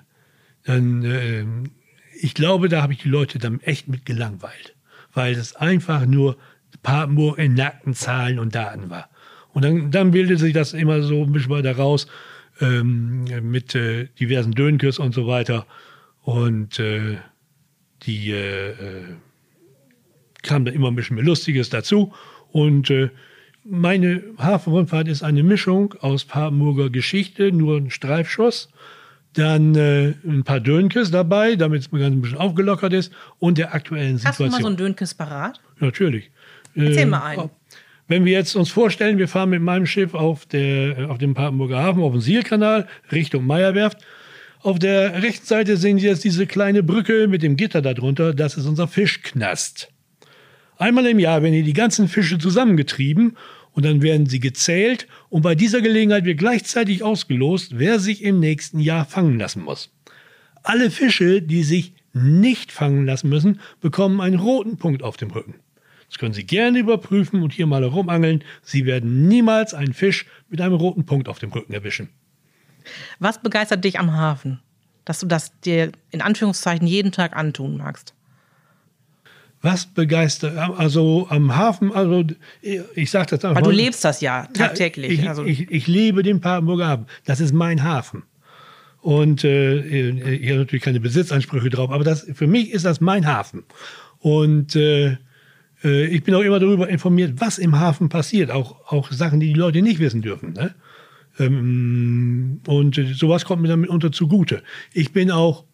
dann, 0.64 1.04
äh, 1.04 1.44
ich 2.20 2.35
glaube, 2.35 2.68
da 2.68 2.83
habe 2.83 2.92
ich 2.92 3.00
die 3.00 3.09
Leute 3.09 3.38
dann 3.38 3.61
echt 3.61 3.88
mit 3.88 4.07
gelangweilt, 4.07 4.74
weil 5.12 5.35
es 5.35 5.57
einfach 5.57 6.07
nur 6.07 6.37
Papenburg 6.83 7.38
in 7.38 7.54
nackten 7.54 7.94
Zahlen 7.94 8.38
und 8.38 8.54
Daten 8.54 8.90
war. 8.90 9.11
Und 9.52 9.64
dann, 9.64 9.90
dann 9.90 10.11
bildete 10.11 10.40
sich 10.40 10.52
das 10.52 10.72
immer 10.72 11.02
so 11.02 11.22
ein 11.22 11.33
bisschen 11.33 11.50
weiter 11.50 11.76
raus 11.76 12.07
ähm, 12.61 13.24
mit 13.42 13.74
äh, 13.74 14.09
diversen 14.18 14.52
Dönkes 14.52 14.98
und 14.98 15.14
so 15.14 15.26
weiter. 15.26 15.66
Und 16.22 16.78
äh, 16.78 17.18
die 18.02 18.30
äh, 18.30 18.70
äh, 18.70 19.14
kam 20.42 20.64
da 20.64 20.72
immer 20.72 20.88
ein 20.88 20.94
bisschen 20.94 21.16
mehr 21.16 21.24
Lustiges 21.24 21.70
dazu. 21.70 22.12
Und 22.54 22.88
äh, 22.88 23.10
meine 23.64 24.22
Hafenrundfahrt 24.38 25.08
ist 25.08 25.24
eine 25.24 25.42
Mischung 25.42 25.94
aus 25.94 26.24
Papenburger 26.24 26.88
Geschichte, 26.88 27.50
nur 27.50 27.78
ein 27.78 27.90
Streifschuss, 27.90 28.68
dann 29.32 29.74
äh, 29.74 30.14
ein 30.24 30.44
paar 30.44 30.60
Dönkes 30.60 31.10
dabei, 31.10 31.56
damit 31.56 31.80
es 31.80 31.92
ein 31.92 32.20
bisschen 32.20 32.38
aufgelockert 32.38 32.92
ist 32.92 33.12
und 33.40 33.58
der 33.58 33.74
aktuellen 33.74 34.18
Situation. 34.18 34.52
Hast 34.52 34.58
du 34.58 34.62
mal 34.62 34.68
so 34.68 34.72
ein 34.72 34.76
Dönkes 34.76 35.14
parat? 35.14 35.60
Natürlich. 35.80 36.30
Erzähl 36.76 36.98
äh, 36.98 37.06
mal 37.06 37.24
einen. 37.24 37.50
Wenn 38.06 38.24
wir 38.24 38.34
jetzt 38.34 38.54
uns 38.54 38.70
vorstellen, 38.70 39.18
wir 39.18 39.26
fahren 39.26 39.50
mit 39.50 39.60
meinem 39.60 39.86
Schiff 39.86 40.14
auf, 40.14 40.46
der, 40.46 41.10
auf 41.10 41.18
dem 41.18 41.34
Papenburger 41.34 41.82
Hafen, 41.82 42.04
auf 42.04 42.12
dem 42.12 42.20
Sielkanal, 42.20 42.86
Richtung 43.10 43.46
Meierwerft. 43.48 43.98
Auf 44.60 44.78
der 44.78 45.24
rechten 45.24 45.46
Seite 45.46 45.76
sehen 45.76 45.98
Sie 45.98 46.06
jetzt 46.06 46.22
diese 46.22 46.46
kleine 46.46 46.84
Brücke 46.84 47.26
mit 47.26 47.42
dem 47.42 47.56
Gitter 47.56 47.82
darunter. 47.82 48.32
Das 48.32 48.56
ist 48.56 48.66
unser 48.66 48.86
Fischknast. 48.86 49.88
Einmal 50.78 51.06
im 51.06 51.18
Jahr 51.18 51.42
werden 51.42 51.54
hier 51.54 51.64
die 51.64 51.72
ganzen 51.72 52.08
Fische 52.08 52.38
zusammengetrieben 52.38 53.37
und 53.72 53.84
dann 53.84 54.02
werden 54.02 54.26
sie 54.26 54.40
gezählt 54.40 55.06
und 55.30 55.42
bei 55.42 55.54
dieser 55.54 55.80
Gelegenheit 55.80 56.24
wird 56.24 56.38
gleichzeitig 56.38 57.02
ausgelost, 57.02 57.78
wer 57.78 57.98
sich 57.98 58.22
im 58.22 58.40
nächsten 58.40 58.80
Jahr 58.80 59.04
fangen 59.04 59.38
lassen 59.38 59.62
muss. 59.62 59.90
Alle 60.62 60.90
Fische, 60.90 61.42
die 61.42 61.62
sich 61.62 61.92
nicht 62.12 62.72
fangen 62.72 63.04
lassen 63.04 63.28
müssen, 63.28 63.60
bekommen 63.80 64.20
einen 64.20 64.38
roten 64.38 64.78
Punkt 64.78 65.02
auf 65.02 65.16
dem 65.16 65.30
Rücken. 65.30 65.54
Das 66.08 66.18
können 66.18 66.34
Sie 66.34 66.44
gerne 66.44 66.78
überprüfen 66.78 67.42
und 67.42 67.52
hier 67.52 67.66
mal 67.66 67.82
herumangeln. 67.82 68.44
Sie 68.62 68.87
werden 68.87 69.26
niemals 69.26 69.74
einen 69.74 69.94
Fisch 69.94 70.26
mit 70.48 70.60
einem 70.60 70.74
roten 70.74 71.06
Punkt 71.06 71.28
auf 71.28 71.40
dem 71.40 71.50
Rücken 71.50 71.72
erwischen. 71.72 72.08
Was 73.18 73.42
begeistert 73.42 73.84
dich 73.84 73.98
am 73.98 74.12
Hafen, 74.12 74.60
dass 75.04 75.18
du 75.18 75.26
das 75.26 75.58
dir 75.60 75.90
in 76.10 76.20
Anführungszeichen 76.20 76.87
jeden 76.87 77.10
Tag 77.10 77.34
antun 77.34 77.76
magst? 77.76 78.14
Was 79.64 79.87
begeistert, 79.87 80.59
also 80.59 81.27
am 81.31 81.57
Hafen, 81.57 81.90
also 81.90 82.22
ich 82.61 83.11
sage 83.11 83.31
das 83.31 83.46
einfach. 83.46 83.62
Weil 83.62 83.62
du 83.62 83.70
lebst 83.70 84.05
das 84.05 84.20
ja 84.20 84.46
tagtäglich. 84.53 85.12
Ja, 85.16 85.22
ich, 85.22 85.29
also. 85.31 85.44
ich, 85.46 85.70
ich, 85.70 85.87
lebe 85.87 86.22
den 86.22 86.42
Papenburger 86.42 86.87
Hafen. 86.87 87.07
Das 87.24 87.40
ist 87.40 87.55
mein 87.55 87.83
Hafen. 87.83 88.24
Und 89.00 89.42
äh, 89.42 89.81
ich 90.35 90.50
habe 90.50 90.61
natürlich 90.61 90.83
keine 90.83 91.00
Besitzansprüche 91.00 91.70
drauf, 91.70 91.90
aber 91.90 92.05
das, 92.05 92.27
für 92.35 92.46
mich 92.46 92.72
ist 92.72 92.85
das 92.85 93.00
mein 93.00 93.27
Hafen. 93.27 93.64
Und 94.18 94.77
äh, 94.77 95.16
äh, 95.83 96.09
ich 96.09 96.22
bin 96.24 96.35
auch 96.35 96.42
immer 96.42 96.61
darüber 96.61 96.87
informiert, 96.90 97.33
was 97.38 97.57
im 97.57 97.81
Hafen 97.81 98.11
passiert. 98.11 98.50
Auch, 98.50 98.92
auch 98.92 99.12
Sachen, 99.12 99.40
die 99.40 99.46
die 99.46 99.59
Leute 99.59 99.81
nicht 99.81 99.98
wissen 99.98 100.20
dürfen. 100.20 100.53
Ne? 100.53 100.74
Ähm, 101.38 102.61
und 102.66 103.00
sowas 103.14 103.46
kommt 103.46 103.62
mir 103.62 103.68
dann 103.68 103.81
mitunter 103.81 104.12
zugute. 104.12 104.62
Ich 104.92 105.14
bin 105.14 105.31
auch, 105.31 105.64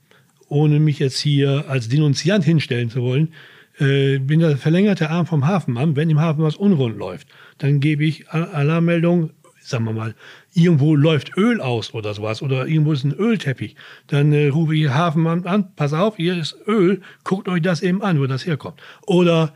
ohne 0.47 0.79
mich 0.79 1.01
jetzt 1.01 1.19
hier 1.19 1.65
als 1.67 1.89
Denunziant 1.89 2.45
hinstellen 2.45 2.89
zu 2.89 3.03
wollen, 3.03 3.33
äh, 3.81 4.19
bin 4.19 4.41
der 4.41 4.57
verlängerte 4.57 5.11
Arm 5.11 5.27
vom 5.27 5.47
Hafenamt. 5.47 5.97
Wenn 5.97 6.11
im 6.11 6.21
Hafen 6.21 6.43
was 6.43 6.57
unrund 6.57 6.97
läuft, 6.97 7.29
dann 7.59 7.81
gebe 7.81 8.05
ich 8.05 8.29
Alarmmeldung, 8.31 9.31
sagen 9.63 9.85
wir 9.85 9.93
mal, 9.93 10.15
irgendwo 10.55 10.95
läuft 10.95 11.37
Öl 11.37 11.61
aus 11.61 11.95
oder 11.95 12.15
sowas 12.15 12.43
oder 12.43 12.67
irgendwo 12.67 12.93
ist 12.93 13.05
ein 13.05 13.15
Ölteppich, 13.15 13.77
dann 14.07 14.33
äh, 14.33 14.49
rufe 14.49 14.75
ich 14.75 14.89
Hafenamt 14.89 15.47
an, 15.47 15.75
pass 15.77 15.93
auf, 15.93 16.17
hier 16.17 16.37
ist 16.37 16.57
Öl, 16.67 17.01
guckt 17.25 17.49
euch 17.49 17.63
das 17.63 17.83
eben 17.83 18.03
an, 18.03 18.21
wo 18.21 18.27
das 18.27 18.47
herkommt. 18.47 18.81
Oder 19.07 19.55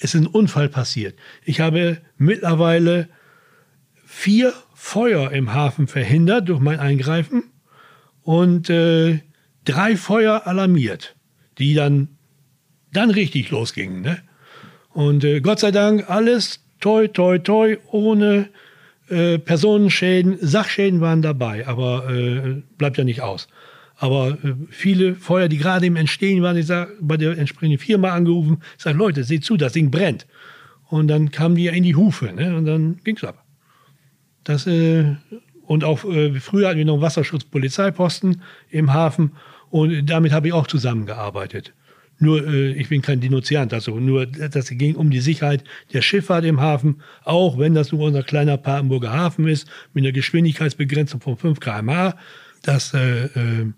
es 0.00 0.14
ist 0.14 0.20
ein 0.20 0.26
Unfall 0.26 0.68
passiert. 0.68 1.18
Ich 1.44 1.60
habe 1.60 1.98
mittlerweile 2.16 3.08
vier 4.04 4.52
Feuer 4.74 5.30
im 5.32 5.54
Hafen 5.54 5.86
verhindert 5.86 6.48
durch 6.48 6.60
mein 6.60 6.78
Eingreifen 6.78 7.44
und 8.22 8.70
äh, 8.70 9.20
drei 9.64 9.96
Feuer 9.96 10.46
alarmiert, 10.46 11.16
die 11.58 11.74
dann, 11.74 12.13
dann 12.96 13.10
richtig 13.10 13.50
losgingen. 13.50 14.00
Ne? 14.02 14.18
Und 14.92 15.24
äh, 15.24 15.40
Gott 15.40 15.60
sei 15.60 15.70
Dank 15.70 16.08
alles 16.08 16.60
toi, 16.80 17.08
toi, 17.08 17.38
toi, 17.38 17.76
ohne 17.90 18.48
äh, 19.08 19.38
Personenschäden. 19.38 20.38
Sachschäden 20.40 21.00
waren 21.00 21.22
dabei, 21.22 21.66
aber 21.66 22.08
äh, 22.10 22.62
bleibt 22.78 22.96
ja 22.96 23.04
nicht 23.04 23.20
aus. 23.20 23.48
Aber 23.96 24.38
äh, 24.42 24.54
viele 24.70 25.14
Feuer, 25.14 25.48
die 25.48 25.58
gerade 25.58 25.86
im 25.86 25.96
Entstehen 25.96 26.42
waren, 26.42 26.56
ich 26.56 26.66
sage, 26.66 26.92
bei 27.00 27.16
der 27.16 27.38
entsprechenden 27.38 27.78
Firma 27.78 28.10
angerufen, 28.10 28.58
ich 28.76 28.82
sage, 28.82 28.98
Leute, 28.98 29.24
seht 29.24 29.44
zu, 29.44 29.56
das 29.56 29.72
Ding 29.72 29.90
brennt. 29.90 30.26
Und 30.88 31.08
dann 31.08 31.30
kamen 31.30 31.56
die 31.56 31.64
ja 31.64 31.72
in 31.72 31.82
die 31.82 31.96
Hufe 31.96 32.32
ne? 32.32 32.56
und 32.56 32.66
dann 32.66 33.00
ging 33.04 33.16
es 33.16 33.24
ab. 33.24 33.44
Das, 34.44 34.66
äh, 34.66 35.16
und 35.66 35.84
auch 35.84 36.04
äh, 36.04 36.38
früher 36.40 36.68
hatten 36.68 36.78
wir 36.78 36.84
noch 36.84 36.94
einen 36.94 37.02
Wasserschutzpolizeiposten 37.02 38.42
im 38.70 38.92
Hafen 38.92 39.32
und 39.70 40.06
damit 40.06 40.32
habe 40.32 40.48
ich 40.48 40.52
auch 40.52 40.66
zusammengearbeitet. 40.66 41.72
Nur, 42.18 42.46
äh, 42.46 42.72
ich 42.72 42.88
bin 42.88 43.02
kein 43.02 43.20
Denunziant, 43.20 43.72
also 43.72 43.98
nur, 43.98 44.26
das 44.26 44.68
ging 44.70 44.94
um 44.94 45.10
die 45.10 45.20
Sicherheit 45.20 45.64
der 45.92 46.02
Schifffahrt 46.02 46.44
im 46.44 46.60
Hafen, 46.60 47.02
auch 47.24 47.58
wenn 47.58 47.74
das 47.74 47.92
nur 47.92 48.02
unser 48.02 48.22
kleiner 48.22 48.56
Papenburger 48.56 49.12
Hafen 49.12 49.48
ist, 49.48 49.68
mit 49.92 50.04
einer 50.04 50.12
Geschwindigkeitsbegrenzung 50.12 51.20
von 51.20 51.36
5 51.36 51.60
km/h. 51.60 52.16
Das 52.62 52.94
äh, 52.94 53.24
äh, 53.24 53.72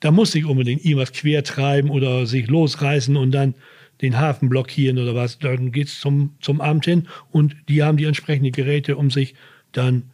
da 0.00 0.10
muss 0.10 0.34
nicht 0.34 0.46
unbedingt 0.46 0.84
irgendwas 0.84 1.12
quer 1.12 1.44
treiben 1.44 1.90
oder 1.90 2.26
sich 2.26 2.48
losreißen 2.48 3.16
und 3.16 3.32
dann 3.32 3.54
den 4.00 4.18
Hafen 4.18 4.48
blockieren 4.48 4.98
oder 4.98 5.14
was. 5.14 5.38
Dann 5.38 5.72
geht 5.72 5.88
es 5.88 6.00
zum, 6.00 6.34
zum 6.40 6.60
Amt 6.60 6.86
hin 6.86 7.06
und 7.30 7.54
die 7.68 7.82
haben 7.82 7.98
die 7.98 8.06
entsprechenden 8.06 8.52
Geräte, 8.52 8.96
um 8.96 9.10
sich 9.10 9.34
dann 9.72 10.04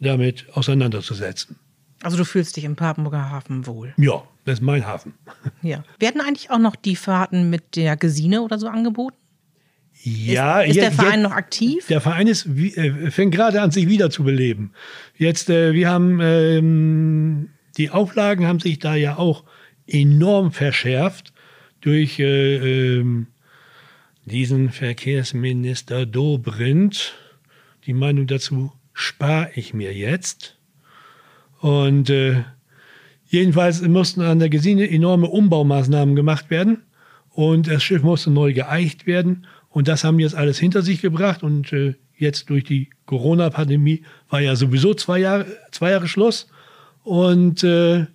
damit 0.00 0.46
auseinanderzusetzen. 0.52 1.56
Also 2.02 2.16
du 2.16 2.24
fühlst 2.24 2.56
dich 2.56 2.64
im 2.64 2.76
Papenburger 2.76 3.30
Hafen 3.30 3.66
wohl? 3.66 3.94
Ja, 3.98 4.22
das 4.46 4.60
ist 4.60 4.62
mein 4.62 4.86
Hafen. 4.86 5.14
Ja. 5.62 5.84
Werden 5.98 6.20
eigentlich 6.20 6.50
auch 6.50 6.58
noch 6.58 6.76
die 6.76 6.96
Fahrten 6.96 7.50
mit 7.50 7.76
der 7.76 7.96
Gesine 7.96 8.42
oder 8.42 8.58
so 8.58 8.68
angeboten? 8.68 9.16
Ja, 10.02 10.60
ist, 10.60 10.76
ist 10.76 10.82
der 10.82 10.92
Verein 10.92 11.20
jetzt, 11.20 11.22
noch 11.22 11.32
aktiv? 11.32 11.86
Der 11.88 12.00
Verein 12.00 12.26
ist, 12.28 12.46
äh, 12.46 13.10
fängt 13.10 13.34
gerade 13.34 13.60
an, 13.60 13.72
sich 13.72 13.88
wieder 13.88 14.08
zu 14.08 14.22
beleben. 14.24 14.72
Jetzt, 15.16 15.50
äh, 15.50 15.72
wir 15.72 15.90
haben 15.90 16.20
ähm, 16.22 17.48
die 17.76 17.90
Auflagen 17.90 18.46
haben 18.46 18.60
sich 18.60 18.78
da 18.78 18.94
ja 18.94 19.18
auch 19.18 19.44
enorm 19.86 20.52
verschärft 20.52 21.32
durch 21.80 22.18
äh, 22.18 22.98
äh, 22.98 23.26
diesen 24.24 24.70
Verkehrsminister 24.70 26.06
Dobrindt. 26.06 27.14
Die 27.86 27.94
Meinung 27.94 28.26
dazu 28.26 28.72
spare 28.92 29.50
ich 29.54 29.74
mir 29.74 29.92
jetzt. 29.92 30.56
Und 31.60 32.10
äh, 32.10 32.44
jedenfalls 33.26 33.82
mussten 33.82 34.22
an 34.22 34.38
der 34.38 34.48
Gesine 34.48 34.88
enorme 34.88 35.28
Umbaumaßnahmen 35.28 36.16
gemacht 36.16 36.50
werden 36.50 36.82
und 37.30 37.68
das 37.68 37.82
Schiff 37.82 38.02
musste 38.02 38.30
neu 38.30 38.52
geeicht 38.52 39.06
werden. 39.06 39.46
Und 39.68 39.88
das 39.88 40.04
haben 40.04 40.18
jetzt 40.18 40.34
alles 40.34 40.58
hinter 40.58 40.82
sich 40.82 41.02
gebracht 41.02 41.42
und 41.42 41.72
äh, 41.72 41.94
jetzt 42.16 42.48
durch 42.48 42.64
die 42.64 42.88
Corona-Pandemie 43.04 44.04
war 44.30 44.40
ja 44.40 44.56
sowieso 44.56 44.94
zwei 44.94 45.18
Jahre, 45.18 45.46
zwei 45.70 45.90
Jahre 45.90 46.08
Schluss. 46.08 46.48
Und 47.04 47.62
äh, 47.62 48.06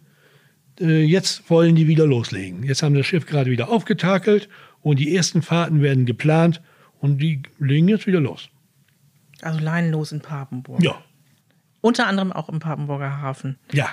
äh, 0.79 1.03
jetzt 1.03 1.49
wollen 1.49 1.75
die 1.75 1.87
wieder 1.87 2.07
loslegen. 2.07 2.63
Jetzt 2.63 2.81
haben 2.81 2.95
das 2.95 3.05
Schiff 3.05 3.25
gerade 3.25 3.51
wieder 3.51 3.69
aufgetakelt 3.69 4.49
und 4.81 4.99
die 4.99 5.15
ersten 5.15 5.41
Fahrten 5.41 5.81
werden 5.81 6.05
geplant 6.05 6.61
und 6.99 7.19
die 7.21 7.43
legen 7.59 7.87
jetzt 7.87 8.07
wieder 8.07 8.19
los. 8.19 8.49
Also 9.41 9.59
leinenlos 9.59 10.11
in 10.11 10.21
Papenburg. 10.21 10.83
Ja. 10.83 11.01
Unter 11.81 12.07
anderem 12.07 12.31
auch 12.31 12.49
im 12.49 12.59
Papenburger 12.59 13.21
Hafen. 13.21 13.57
Ja. 13.71 13.89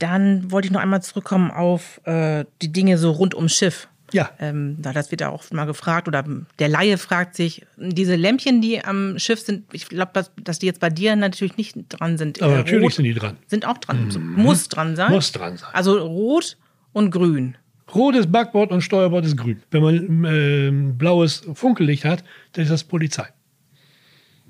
Dann 0.00 0.50
wollte 0.50 0.66
ich 0.66 0.72
noch 0.72 0.80
einmal 0.80 1.02
zurückkommen 1.02 1.52
auf 1.52 2.00
äh, 2.04 2.44
die 2.62 2.72
Dinge 2.72 2.98
so 2.98 3.12
rund 3.12 3.34
ums 3.34 3.54
Schiff. 3.54 3.88
Ja. 4.12 4.30
Ähm, 4.40 4.76
das 4.80 5.10
wird 5.10 5.20
ja 5.20 5.28
auch 5.28 5.48
mal 5.52 5.66
gefragt 5.66 6.08
oder 6.08 6.24
der 6.58 6.68
Laie 6.68 6.98
fragt 6.98 7.36
sich, 7.36 7.64
diese 7.76 8.16
Lämpchen, 8.16 8.60
die 8.60 8.84
am 8.84 9.18
Schiff 9.18 9.40
sind, 9.40 9.72
ich 9.72 9.88
glaube, 9.88 10.10
dass, 10.14 10.32
dass, 10.42 10.58
die 10.58 10.66
jetzt 10.66 10.80
bei 10.80 10.90
dir 10.90 11.14
natürlich 11.14 11.56
nicht 11.56 11.76
dran 11.88 12.18
sind. 12.18 12.42
Aber 12.42 12.54
äh, 12.54 12.56
natürlich 12.58 12.84
rot, 12.84 12.94
sind 12.94 13.04
die 13.04 13.14
dran. 13.14 13.36
Sind 13.46 13.66
auch 13.66 13.78
dran. 13.78 14.08
Mhm. 14.08 14.42
Muss 14.42 14.68
dran 14.68 14.96
sein. 14.96 15.12
Muss 15.12 15.30
dran 15.30 15.56
sein. 15.56 15.70
Also 15.72 15.98
rot 15.98 16.56
und 16.92 17.10
grün. 17.10 17.56
Rot 17.94 18.14
ist 18.14 18.30
Backbord 18.30 18.70
und 18.72 18.82
Steuerbord 18.82 19.24
ist 19.24 19.36
grün. 19.36 19.62
Wenn 19.70 19.82
man 19.82 20.24
äh, 20.24 20.70
blaues 20.96 21.42
Funkellicht 21.54 22.04
hat, 22.04 22.24
dann 22.52 22.64
ist 22.64 22.70
das 22.70 22.84
Polizei. 22.84 23.26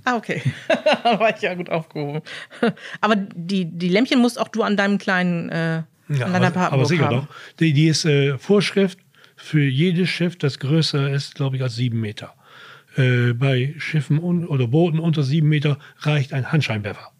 Ah, 0.04 0.16
okay. 0.16 0.42
da 1.02 1.18
war 1.18 1.34
ich 1.34 1.42
ja 1.42 1.54
gut 1.54 1.70
aufgehoben. 1.70 2.22
Aber 3.00 3.16
die, 3.16 3.64
die 3.66 3.88
Lämpchen 3.88 4.20
musst 4.20 4.40
auch 4.40 4.48
du 4.48 4.62
an 4.62 4.76
deinem 4.76 4.98
kleinen, 4.98 5.48
äh, 5.50 5.82
ja, 6.08 6.26
an 6.26 6.32
deiner 6.32 6.48
aber, 6.48 6.72
aber 6.72 6.86
sicher 6.86 7.06
haben. 7.06 7.16
doch. 7.16 7.26
Die, 7.58 7.72
die 7.72 7.88
ist 7.88 8.04
äh, 8.04 8.38
Vorschrift 8.38 8.98
für 9.36 9.62
jedes 9.62 10.08
Schiff, 10.08 10.36
das 10.36 10.58
größer 10.58 11.10
ist, 11.10 11.34
glaube 11.34 11.56
ich, 11.56 11.62
als 11.62 11.76
sieben 11.76 12.00
Meter. 12.00 12.34
Äh, 12.96 13.32
bei 13.32 13.74
Schiffen 13.78 14.18
un 14.18 14.46
oder 14.46 14.66
Booten 14.66 14.98
unter 14.98 15.22
sieben 15.22 15.48
Meter 15.48 15.78
reicht 15.98 16.32
ein 16.32 16.50
Handscheinwerfer. 16.52 17.12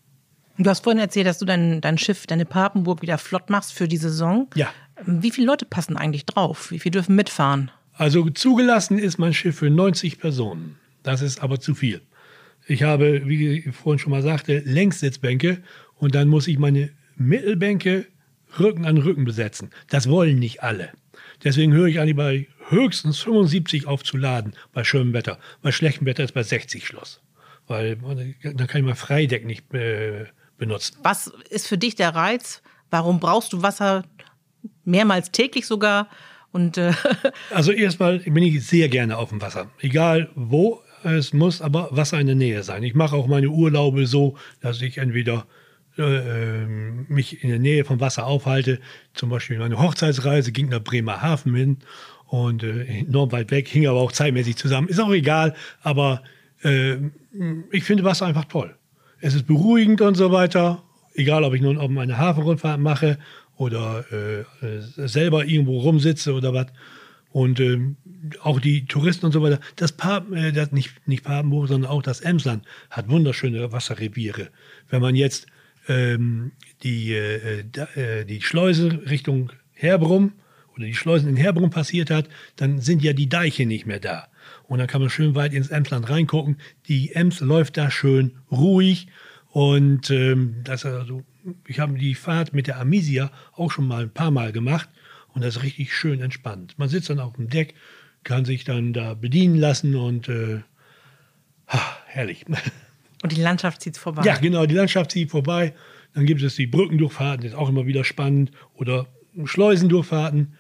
Du 0.59 0.69
hast 0.69 0.85
vorhin 0.85 1.01
erzählt, 1.01 1.27
dass 1.27 1.39
du 1.39 1.47
dein, 1.47 1.81
dein 1.81 1.97
Schiff, 1.97 2.27
deine 2.27 2.45
Papenburg 2.45 3.01
wieder 3.01 3.17
flott 3.17 3.49
machst 3.49 3.73
für 3.73 3.89
die 3.89 3.97
Saison. 3.97 4.49
Ja. 4.55 4.69
Wie 5.07 5.31
viele 5.31 5.47
Leute 5.47 5.65
passen 5.65 5.97
eigentlich 5.97 6.27
drauf? 6.27 6.71
Wie 6.71 6.79
viele 6.79 6.93
dürfen 6.93 7.17
mitfahren? 7.17 7.71
Also 7.95 8.29
zugelassen 8.29 8.99
ist 8.99 9.19
mein 9.19 9.33
Schiff 9.33 9.59
für 9.59 9.71
90 9.71 10.19
Personen. 10.19 10.77
Das 11.03 11.23
ist 11.23 11.43
aber 11.43 11.61
zu 11.61 11.75
viel. 11.75 12.03
Ich 12.71 12.85
habe, 12.85 13.27
wie 13.27 13.49
ich 13.49 13.75
vorhin 13.75 13.99
schon 13.99 14.13
mal 14.13 14.23
sagte, 14.23 14.61
Längssitzbänke 14.61 15.59
und 15.97 16.15
dann 16.15 16.29
muss 16.29 16.47
ich 16.47 16.57
meine 16.57 16.91
Mittelbänke 17.17 18.07
Rücken 18.61 18.87
an 18.87 18.97
Rücken 18.97 19.25
besetzen. 19.25 19.71
Das 19.89 20.09
wollen 20.09 20.39
nicht 20.39 20.63
alle. 20.63 20.91
Deswegen 21.43 21.73
höre 21.73 21.89
ich 21.89 21.99
eigentlich 21.99 22.15
bei 22.15 22.47
höchstens 22.69 23.19
75 23.19 23.89
aufzuladen 23.89 24.55
bei 24.73 24.85
schönem 24.85 25.13
Wetter. 25.15 25.41
Bei 25.63 25.73
schlechtem 25.73 26.07
Wetter 26.07 26.23
ist 26.23 26.31
bei 26.31 26.45
60 26.45 26.87
Schluss. 26.87 27.21
Weil 27.67 27.97
dann 27.97 28.67
kann 28.69 28.83
ich 28.83 28.87
mal 28.87 28.95
Freideck 28.95 29.45
nicht 29.45 29.75
äh, 29.75 30.27
benutzen. 30.57 30.97
Was 31.03 31.27
ist 31.27 31.67
für 31.67 31.77
dich 31.77 31.97
der 31.97 32.15
Reiz? 32.15 32.63
Warum 32.89 33.19
brauchst 33.19 33.53
du 33.53 33.63
Wasser 33.63 34.05
mehrmals 34.85 35.33
täglich 35.33 35.67
sogar? 35.67 36.09
Und, 36.53 36.79
äh 36.79 36.93
also 37.51 37.73
erstmal 37.73 38.21
bin 38.21 38.45
ich 38.45 38.65
sehr 38.65 38.89
gerne 38.89 39.19
auf 39.19 39.31
dem 39.31 39.43
Wasser. 39.43 39.73
Egal 39.81 40.31
wo, 40.37 40.85
es 41.05 41.33
muss 41.33 41.63
aber 41.63 41.89
Wasser 41.91 42.21
in 42.21 42.27
der 42.27 42.37
Nähe 42.37 42.63
sein. 42.63 42.83
Ich 42.83 42.95
mache 42.95 43.17
auch 43.17 43.27
meine 43.27 43.49
Urlaube 43.49 44.07
so, 44.07 44.37
dass 44.61 44.81
ich 44.83 44.99
entweder 44.99 45.47
äh, 45.99 46.65
mich 46.67 47.43
in 47.43 47.51
der 47.51 47.59
Nähe 47.59 47.85
vom 47.85 48.01
Wasser 48.01 48.27
aufhalte. 48.27 48.81
Zum 49.15 49.31
Beispiel 49.31 49.59
meine 49.59 49.81
Hochzeitsreise 49.81 50.53
ging 50.53 50.69
nach 50.69 50.83
Bremerhaven 50.83 51.55
hin 51.55 51.79
und 52.27 52.63
äh, 52.63 52.85
enorm 53.01 53.33
weit 53.33 53.51
weg, 53.51 53.69
hing 53.69 53.87
aber 53.87 54.01
auch 54.01 54.13
zeitmäßig 54.13 54.57
zusammen. 54.57 54.89
Ist 54.89 55.01
auch 55.01 55.13
egal, 55.13 55.55
aber 55.83 56.23
äh, 56.63 56.97
ich 57.71 57.85
finde 57.85 58.05
Wasser 58.05 58.27
einfach 58.27 58.45
toll. 58.45 58.77
Es 59.21 59.35
ist 59.35 59.47
beruhigend 59.47 60.01
und 60.01 60.15
so 60.15 60.33
weiter. 60.33 60.83
Egal, 61.15 61.45
ob 61.45 61.55
ich 61.55 61.61
nun 61.61 61.77
auf 61.77 61.91
meine 61.91 62.19
Hafenrundfahrt 62.19 62.81
mache 62.81 63.19
oder 63.57 64.05
äh, 64.11 64.41
äh, 64.65 64.81
selber 65.09 65.45
irgendwo 65.45 65.81
rumsitze 65.81 66.33
oder 66.33 66.55
was. 66.55 66.67
Und 67.31 67.61
äh, 67.61 67.79
auch 68.43 68.61
die 68.61 68.87
Touristen 68.87 69.27
und 69.27 69.33
so 69.33 69.43
weiter. 69.43 69.61
Das, 69.77 69.93
Papen, 69.93 70.35
äh, 70.35 70.53
das 70.53 70.73
nicht, 70.73 71.07
nicht 71.07 71.25
Papenburg, 71.25 71.69
sondern 71.69 71.91
auch 71.91 72.03
das 72.03 72.21
Emsland 72.21 72.65
hat 72.91 73.09
wunderschöne 73.09 73.73
Wasserreviere. 73.73 74.49
Wenn 74.89 75.01
man 75.01 75.15
jetzt 75.15 75.47
ähm, 75.89 76.53
die, 76.83 77.13
äh, 77.13 77.65
äh, 77.95 78.25
die 78.25 78.43
Schleuse 78.43 79.03
Richtung 79.09 79.53
Herbrum 79.73 80.33
oder 80.77 80.87
die 80.87 80.95
Schleusen 80.95 81.29
in 81.29 81.37
Herbrum 81.37 81.71
passiert 81.71 82.11
hat, 82.11 82.29
dann 82.57 82.81
sind 82.81 83.03
ja 83.03 83.13
die 83.13 83.29
Deiche 83.29 83.67
nicht 83.67 83.87
mehr 83.87 84.01
da. 84.01 84.29
Und 84.65 84.79
dann 84.79 84.87
kann 84.87 85.01
man 85.01 85.11
schön 85.11 85.35
weit 85.35 85.53
ins 85.53 85.69
Emsland 85.69 86.09
reingucken. 86.09 86.57
Die 86.87 87.13
Ems 87.13 87.41
läuft 87.41 87.77
da 87.77 87.91
schön 87.91 88.39
ruhig. 88.51 89.09
Und 89.49 90.11
ähm, 90.11 90.57
das 90.63 90.87
also, 90.87 91.25
ich 91.67 91.81
habe 91.81 91.99
die 91.99 92.15
Fahrt 92.15 92.55
mit 92.55 92.67
der 92.67 92.79
Amisia 92.79 93.33
auch 93.53 93.71
schon 93.71 93.89
mal 93.89 94.03
ein 94.03 94.15
paar 94.15 94.31
Mal 94.31 94.53
gemacht. 94.53 94.89
Und 95.35 95.45
das 95.45 95.57
ist 95.57 95.63
richtig 95.63 95.95
schön 95.95 96.21
entspannt. 96.21 96.75
Man 96.79 96.89
sitzt 96.89 97.11
dann 97.11 97.21
auf 97.21 97.35
dem 97.35 97.49
Deck, 97.49 97.75
kann 98.25 98.45
sich 98.45 98.65
dann 98.65 98.93
da 98.93 99.15
bedienen 99.15 99.57
lassen 99.57 99.95
und 99.95 100.29
äh, 100.29 100.61
ha, 101.69 101.97
herrlich. 102.07 102.45
Und 103.23 103.37
die 103.37 103.43
Landschaft 103.43 103.83
zieht 103.83 103.99
vorbei. 103.99 104.23
Ja, 104.25 104.39
genau, 104.39 104.65
die 104.65 104.75
Landschaft 104.75 105.11
zieht 105.11 105.31
vorbei. 105.31 105.75
Dann 106.15 106.25
gibt 106.25 106.41
es 106.41 106.57
die 106.57 106.67
Brückendurchfahrten, 106.67 107.43
das 107.43 107.53
ist 107.53 107.59
auch 107.59 107.69
immer 107.69 107.85
wieder 107.85 108.03
spannend. 108.03 108.51
Oder 108.73 109.09
Schleusendurchfahrten. 109.45 110.55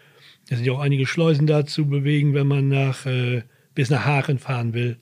Es 0.51 0.59
sind 0.59 0.67
ja 0.67 0.75
auch 0.75 0.81
einige 0.81 1.07
Schleusen 1.07 1.47
da 1.47 1.65
zu 1.65 1.87
bewegen, 1.87 2.35
wenn 2.35 2.47
man 2.47 2.69
nach 2.69 3.07
äh, 3.07 3.45
bis 3.75 3.89
nach 3.89 4.05
Haaren 4.05 4.39
fahren 4.39 4.75
will. 4.75 4.99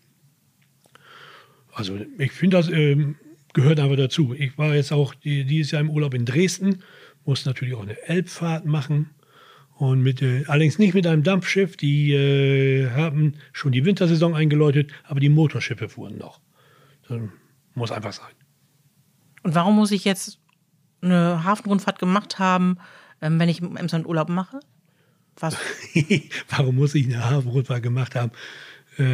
Also 1.72 1.98
ich 2.18 2.32
finde, 2.32 2.56
das 2.56 2.68
ähm, 2.68 3.16
gehört 3.54 3.80
einfach 3.80 3.96
dazu. 3.96 4.34
Ich 4.36 4.58
war 4.58 4.74
jetzt 4.74 4.92
auch 4.92 5.14
die, 5.14 5.44
dieses 5.44 5.72
Jahr 5.72 5.80
im 5.80 5.90
Urlaub 5.90 6.14
in 6.14 6.24
Dresden, 6.24 6.82
musste 7.24 7.48
natürlich 7.48 7.74
auch 7.74 7.82
eine 7.82 8.00
Elbfahrt 8.08 8.66
machen. 8.66 9.10
Und 9.78 10.02
mit, 10.02 10.22
äh, 10.22 10.44
allerdings 10.48 10.80
nicht 10.80 10.94
mit 10.94 11.06
einem 11.06 11.22
Dampfschiff, 11.22 11.76
die 11.76 12.12
äh, 12.12 12.90
haben 12.90 13.34
schon 13.52 13.70
die 13.70 13.84
Wintersaison 13.84 14.34
eingeläutet, 14.34 14.90
aber 15.04 15.20
die 15.20 15.28
Motorschiffe 15.28 15.88
fuhren 15.88 16.18
noch. 16.18 16.40
Das 17.08 17.20
muss 17.74 17.92
einfach 17.92 18.12
sein. 18.12 18.32
Und 19.44 19.54
warum 19.54 19.76
muss 19.76 19.92
ich 19.92 20.04
jetzt 20.04 20.40
eine 21.00 21.44
Hafenrundfahrt 21.44 22.00
gemacht 22.00 22.40
haben, 22.40 22.78
ähm, 23.22 23.38
wenn 23.38 23.48
ich 23.48 23.60
im 23.60 23.76
Emsland 23.76 24.04
Urlaub 24.04 24.28
mache? 24.28 24.58
Was? 25.36 25.56
Warum 26.48 26.74
muss 26.74 26.96
ich 26.96 27.06
eine 27.06 27.24
Hafenrundfahrt 27.24 27.84
gemacht 27.84 28.16
haben, 28.16 28.32
äh, 28.96 29.04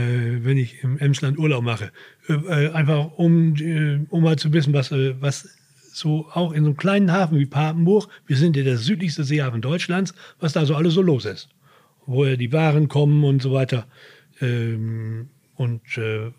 wenn 0.43 0.57
ich 0.57 0.83
im 0.83 0.97
Emsland 0.97 1.39
Urlaub 1.39 1.63
mache? 1.63 1.93
Äh, 2.27 2.33
äh 2.33 2.73
einfach 2.73 3.19
um, 3.19 3.55
äh, 3.57 4.07
um 4.09 4.23
mal 4.23 4.39
zu 4.39 4.51
wissen, 4.55 4.73
was, 4.73 4.91
was 4.91 5.55
so 5.97 6.29
auch 6.33 6.53
in 6.53 6.65
so 6.65 6.71
einem 6.71 6.77
kleinen 6.77 7.13
Hafen 7.13 7.39
wie 7.39 7.47
Papenburg, 7.47 8.09
wir 8.27 8.37
sind 8.37 8.57
ja 8.57 8.63
der 8.65 8.79
südlichste 8.79 9.25
Seehafen 9.25 9.61
Deutschlands, 9.61 10.15
was 10.41 10.53
da 10.53 10.67
so 10.67 10.75
alles 10.75 10.95
so 10.95 11.03
los 11.03 11.25
ist. 11.25 11.49
Woher 12.07 12.37
die 12.37 12.53
Waren 12.53 12.89
kommen 12.89 13.25
und 13.25 13.43
so 13.43 13.53
weiter. 13.53 13.87
Ähm, 14.41 15.29
und 15.57 15.83
äh, 15.97 16.33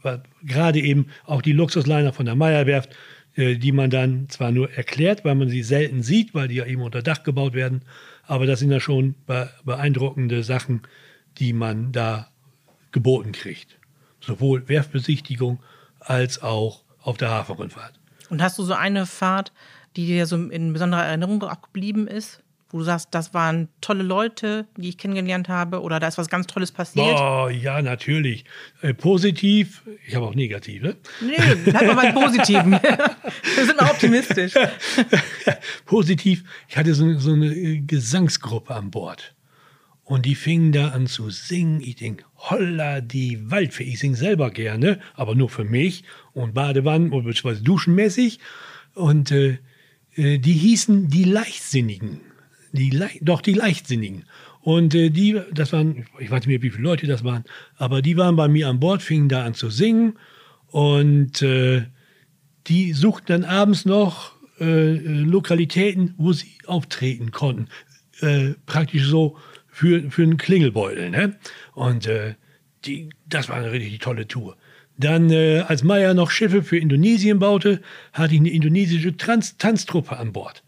gerade 0.44 0.80
eben 0.80 1.08
auch 1.26 1.42
die 1.42 1.54
Luxusliner 1.54 2.14
von 2.14 2.26
der 2.26 2.36
Meyerwerft, 2.36 2.96
die 3.38 3.72
man 3.74 3.90
dann 3.90 4.30
zwar 4.30 4.52
nur 4.52 4.72
erklärt, 4.72 5.26
weil 5.26 5.36
man 5.36 5.50
sie 5.50 5.64
selten 5.64 6.04
sieht, 6.04 6.34
weil 6.34 6.48
die 6.48 6.56
ja 6.56 6.66
eben 6.66 6.82
unter 6.82 7.02
Dach 7.02 7.24
gebaut 7.24 7.54
werden, 7.54 7.82
aber 8.24 8.46
das 8.46 8.60
sind 8.60 8.72
ja 8.72 8.80
schon 8.80 9.16
beeindruckende 9.66 10.42
Sachen, 10.44 10.82
die 11.38 11.52
man 11.52 11.92
da 11.92 12.30
geboten 12.92 13.34
kriegt. 13.34 13.78
Sowohl 14.22 14.68
Werftbesichtigung 14.70 15.60
als 16.00 16.42
auch 16.42 16.84
auf 17.02 17.18
der 17.18 17.30
Hafenrundfahrt. 17.30 18.00
Und 18.30 18.42
hast 18.42 18.58
du 18.58 18.64
so 18.64 18.74
eine 18.74 19.06
Fahrt, 19.06 19.52
die 19.96 20.06
dir 20.06 20.26
so 20.26 20.36
in 20.36 20.74
besonderer 20.74 21.06
Erinnerung 21.06 21.40
geblieben 21.40 22.08
ist? 22.08 22.42
wo 22.70 22.80
du 22.80 22.84
sagst, 22.84 23.10
das 23.12 23.34
waren 23.34 23.70
tolle 23.80 24.04
Leute, 24.04 24.68
die 24.76 24.90
ich 24.90 24.98
kennengelernt 24.98 25.48
habe 25.50 25.82
oder 25.82 26.00
da 26.00 26.08
ist 26.08 26.18
was 26.18 26.30
ganz 26.30 26.48
Tolles 26.48 26.72
passiert? 26.72 27.18
Oh, 27.18 27.48
ja, 27.48 27.82
natürlich. 27.82 28.44
Äh, 28.82 28.94
positiv, 28.94 29.84
ich 30.06 30.16
habe 30.16 30.26
auch 30.26 30.36
negative. 30.36 30.98
Nee, 31.22 31.38
bleib 31.64 31.88
mal 31.88 31.96
bei 31.96 32.12
Positiven. 32.12 32.72
Wir 32.74 33.66
sind 33.66 33.80
mal 33.80 33.92
optimistisch. 33.92 34.54
Positiv, 35.86 36.44
ich 36.68 36.76
hatte 36.76 36.94
so, 36.94 37.14
so, 37.18 37.34
eine 37.34 37.46
äh, 37.46 37.80
Gesangsgruppe 37.80 38.74
an 38.74 38.92
Bord. 38.92 39.35
Und 40.06 40.26
die 40.26 40.36
fingen 40.36 40.72
da 40.72 40.90
an 40.90 41.08
zu 41.08 41.30
singen. 41.30 41.82
Ich 41.82 41.96
denke, 41.96 42.24
holla 42.38 43.02
die 43.02 43.52
Waldfee. 43.52 43.84
Ich 43.84 44.00
singe 44.00 44.16
selber 44.16 44.52
gerne, 44.52 45.00
aber 45.16 45.36
nur 45.36 45.50
für 45.50 45.66
mich 45.66 46.04
und 46.34 46.54
Badewannen 46.54 47.10
bzw. 47.10 47.62
duschenmäßig. 47.62 48.40
Und 48.94 49.32
äh, 49.32 49.58
äh, 50.16 50.38
die 50.38 50.54
hießen 50.54 51.10
die 51.10 51.24
Leichtsinnigen 51.26 52.22
die, 52.76 53.02
doch 53.22 53.42
die 53.42 53.54
Leichtsinnigen. 53.54 54.26
Und 54.62 54.96
äh, 54.96 55.10
die, 55.10 55.40
das 55.54 55.74
waren, 55.74 56.06
ich 56.20 56.30
weiß 56.30 56.42
nicht 56.42 56.48
mehr, 56.48 56.62
wie 56.62 56.70
viele 56.70 56.84
Leute 56.84 57.08
das 57.08 57.24
waren, 57.24 57.44
aber 57.78 58.02
die 58.02 58.18
waren 58.18 58.36
bei 58.36 58.48
mir 58.48 58.70
an 58.70 58.80
Bord, 58.80 59.02
fingen 59.02 59.30
da 59.30 59.46
an 59.46 59.54
zu 59.54 59.70
singen 59.70 60.18
und 60.68 61.42
äh, 61.42 61.86
die 62.68 62.94
suchten 62.94 63.28
dann 63.28 63.44
abends 63.44 63.86
noch 63.86 64.34
äh, 64.60 64.94
Lokalitäten, 64.94 66.16
wo 66.18 66.34
sie 66.34 66.58
auftreten 66.66 67.32
konnten. 67.32 67.68
Äh, 68.22 68.54
praktisch 68.66 69.06
so 69.06 69.38
für, 69.76 70.10
für 70.10 70.24
einen 70.24 70.38
Klingelbeutel. 70.38 71.10
Ne? 71.10 71.36
Und 71.74 72.08
äh, 72.08 72.36
die, 72.86 73.10
das 73.28 73.50
war 73.50 73.58
eine 73.58 73.74
richtig 73.74 74.00
tolle 74.00 74.26
Tour. 74.26 74.56
Dann, 74.98 75.30
äh, 75.30 75.66
als 75.68 75.84
Meyer 75.84 76.14
noch 76.14 76.32
Schiffe 76.32 76.64
für 76.64 76.78
Indonesien 76.78 77.40
baute, 77.40 77.82
hatte 78.14 78.34
ich 78.34 78.40
eine 78.40 78.52
indonesische 78.52 79.18
Trans 79.18 79.58
Tanztruppe 79.58 80.18
an 80.18 80.32
Bord. 80.32 80.64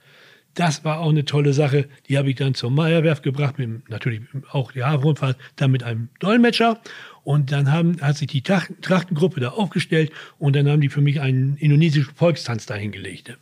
Das 0.55 0.83
war 0.83 0.99
auch 0.99 1.09
eine 1.09 1.23
tolle 1.23 1.53
Sache. 1.53 1.87
Die 2.09 2.17
habe 2.17 2.29
ich 2.29 2.35
dann 2.35 2.53
zur 2.53 2.69
Meierwerft 2.69 3.23
gebracht, 3.23 3.57
mit, 3.57 3.89
natürlich 3.89 4.23
auch 4.51 4.73
die 4.73 4.83
Hafenrundfahrt, 4.83 5.37
dann 5.55 5.71
mit 5.71 5.83
einem 5.83 6.09
Dolmetscher. 6.19 6.81
Und 7.23 7.53
dann 7.53 7.71
haben, 7.71 8.01
hat 8.01 8.17
sich 8.17 8.27
die 8.27 8.41
Trachtengruppe 8.41 9.39
da 9.39 9.49
aufgestellt 9.49 10.11
und 10.37 10.53
dann 10.53 10.67
haben 10.67 10.81
die 10.81 10.89
für 10.89 11.01
mich 11.01 11.21
einen 11.21 11.55
indonesischen 11.55 12.13
Volkstanz 12.13 12.65
dahingelegt. 12.65 13.37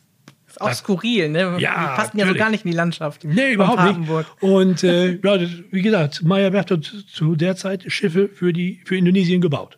Ist 0.55 0.61
auch 0.61 0.69
das, 0.69 0.79
skurril, 0.79 1.29
ne? 1.29 1.57
Ja, 1.59 1.91
die 1.91 2.01
passen 2.01 2.17
ja 2.17 2.27
so 2.27 2.33
gar 2.33 2.49
nicht 2.49 2.65
in 2.65 2.71
die 2.71 2.77
Landschaft. 2.77 3.23
Nee, 3.23 3.53
überhaupt 3.53 3.97
nicht. 3.97 4.25
Und 4.41 4.83
äh, 4.83 5.19
ja, 5.23 5.37
das, 5.37 5.49
wie 5.71 5.81
gesagt, 5.81 6.23
Meyerwerft 6.23 6.71
hat 6.71 6.83
zu 6.83 7.35
der 7.35 7.55
Zeit 7.55 7.83
Schiffe 7.91 8.29
für, 8.29 8.53
die, 8.53 8.81
für 8.85 8.95
Indonesien 8.95 9.41
gebaut. 9.41 9.77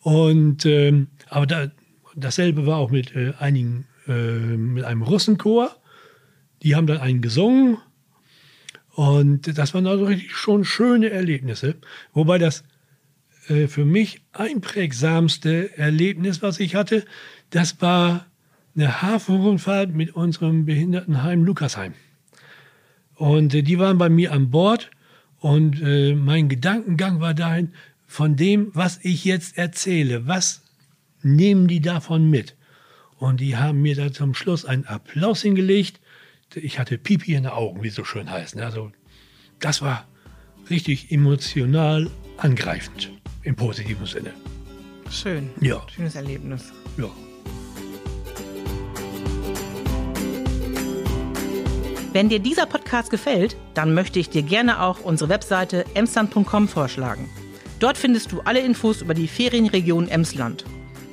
Und 0.00 0.66
ähm, 0.66 1.08
aber 1.28 1.46
da, 1.46 1.70
dasselbe 2.14 2.66
war 2.66 2.78
auch 2.78 2.90
mit 2.90 3.14
äh, 3.14 3.34
einigen, 3.38 3.86
äh, 4.08 4.12
mit 4.12 4.84
einem 4.84 5.02
Russenchor 5.02 5.76
die 6.62 6.76
haben 6.76 6.86
dann 6.86 6.98
einen 6.98 7.22
gesungen 7.22 7.78
und 8.90 9.56
das 9.58 9.72
waren 9.72 9.86
also 9.86 10.04
richtig 10.04 10.32
schon 10.32 10.64
schöne 10.64 11.10
Erlebnisse. 11.10 11.76
Wobei 12.12 12.38
das 12.38 12.64
äh, 13.48 13.66
für 13.66 13.84
mich 13.84 14.22
einprägsamste 14.32 15.76
Erlebnis, 15.78 16.42
was 16.42 16.60
ich 16.60 16.74
hatte, 16.74 17.04
das 17.50 17.80
war 17.80 18.26
eine 18.74 19.02
Hafenrundfahrt 19.02 19.94
mit 19.94 20.14
unserem 20.14 20.64
Behindertenheim 20.64 21.44
Lukasheim. 21.44 21.94
Und 23.16 23.54
äh, 23.54 23.62
die 23.62 23.78
waren 23.78 23.98
bei 23.98 24.08
mir 24.08 24.32
an 24.32 24.50
Bord 24.50 24.90
und 25.38 25.80
äh, 25.82 26.14
mein 26.14 26.48
Gedankengang 26.48 27.20
war 27.20 27.34
dahin, 27.34 27.72
von 28.06 28.36
dem, 28.36 28.70
was 28.74 28.98
ich 29.02 29.24
jetzt 29.24 29.56
erzähle. 29.56 30.26
Was 30.26 30.62
nehmen 31.22 31.68
die 31.68 31.80
davon 31.80 32.28
mit? 32.28 32.56
Und 33.18 33.40
die 33.40 33.56
haben 33.56 33.82
mir 33.82 33.94
da 33.94 34.12
zum 34.12 34.34
Schluss 34.34 34.64
einen 34.64 34.86
Applaus 34.86 35.42
hingelegt. 35.42 36.00
Ich 36.54 36.78
hatte 36.78 36.98
Pipi 36.98 37.34
in 37.34 37.44
den 37.44 37.52
Augen, 37.52 37.82
wie 37.82 37.90
so 37.90 38.04
schön 38.04 38.30
heißt. 38.30 38.56
Ne? 38.56 38.64
Also, 38.64 38.90
das 39.60 39.82
war 39.82 40.08
richtig 40.70 41.12
emotional 41.12 42.10
angreifend 42.38 43.12
im 43.42 43.54
positiven 43.54 44.06
Sinne. 44.06 44.32
Schön. 45.10 45.50
Ja. 45.60 45.86
Schönes 45.94 46.14
Erlebnis. 46.14 46.72
Ja. 46.96 47.10
Wenn 52.12 52.28
dir 52.28 52.40
dieser 52.40 52.66
Podcast 52.66 53.10
gefällt, 53.10 53.56
dann 53.74 53.94
möchte 53.94 54.18
ich 54.18 54.28
dir 54.28 54.42
gerne 54.42 54.82
auch 54.82 55.00
unsere 55.00 55.30
Webseite 55.30 55.84
emsland.com 55.94 56.66
vorschlagen. 56.66 57.30
Dort 57.78 57.96
findest 57.96 58.32
du 58.32 58.40
alle 58.40 58.60
Infos 58.60 59.00
über 59.00 59.14
die 59.14 59.28
Ferienregion 59.28 60.08
Emsland. 60.08 60.64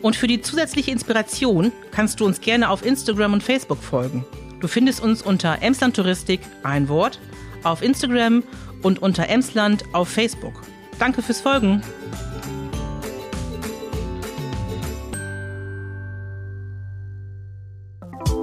Und 0.02 0.16
für 0.16 0.28
die 0.28 0.41
zusätzliche 0.41 0.91
Inspiration 0.91 1.72
kannst 1.91 2.20
du 2.20 2.26
uns 2.26 2.41
gerne 2.41 2.70
auf 2.72 2.84
Instagram 2.84 3.34
und 3.34 3.43
Facebook 3.43 3.82
folgen. 3.82 4.26
Du 4.60 4.68
findest 4.68 5.02
uns 5.02 5.22
unter 5.22 5.62
Emsland 5.62 5.95
Touristik, 5.95 6.39
ein 6.64 6.89
Wort, 6.89 7.20
auf 7.64 7.84
Instagram 7.84 8.43
und 8.82 9.02
unter 9.02 9.30
Emsland 9.30 9.86
auf 9.93 10.10
Facebook. 10.10 10.64
Danke 10.98 11.22
fürs 11.22 11.41
Folgen. 11.41 11.84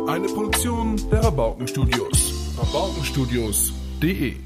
Eine 0.06 0.28
Produktion 0.28 0.96
der 1.10 1.24
Rabaukenstudios. 1.24 2.23
Rabaukenstudios.de 2.64 4.43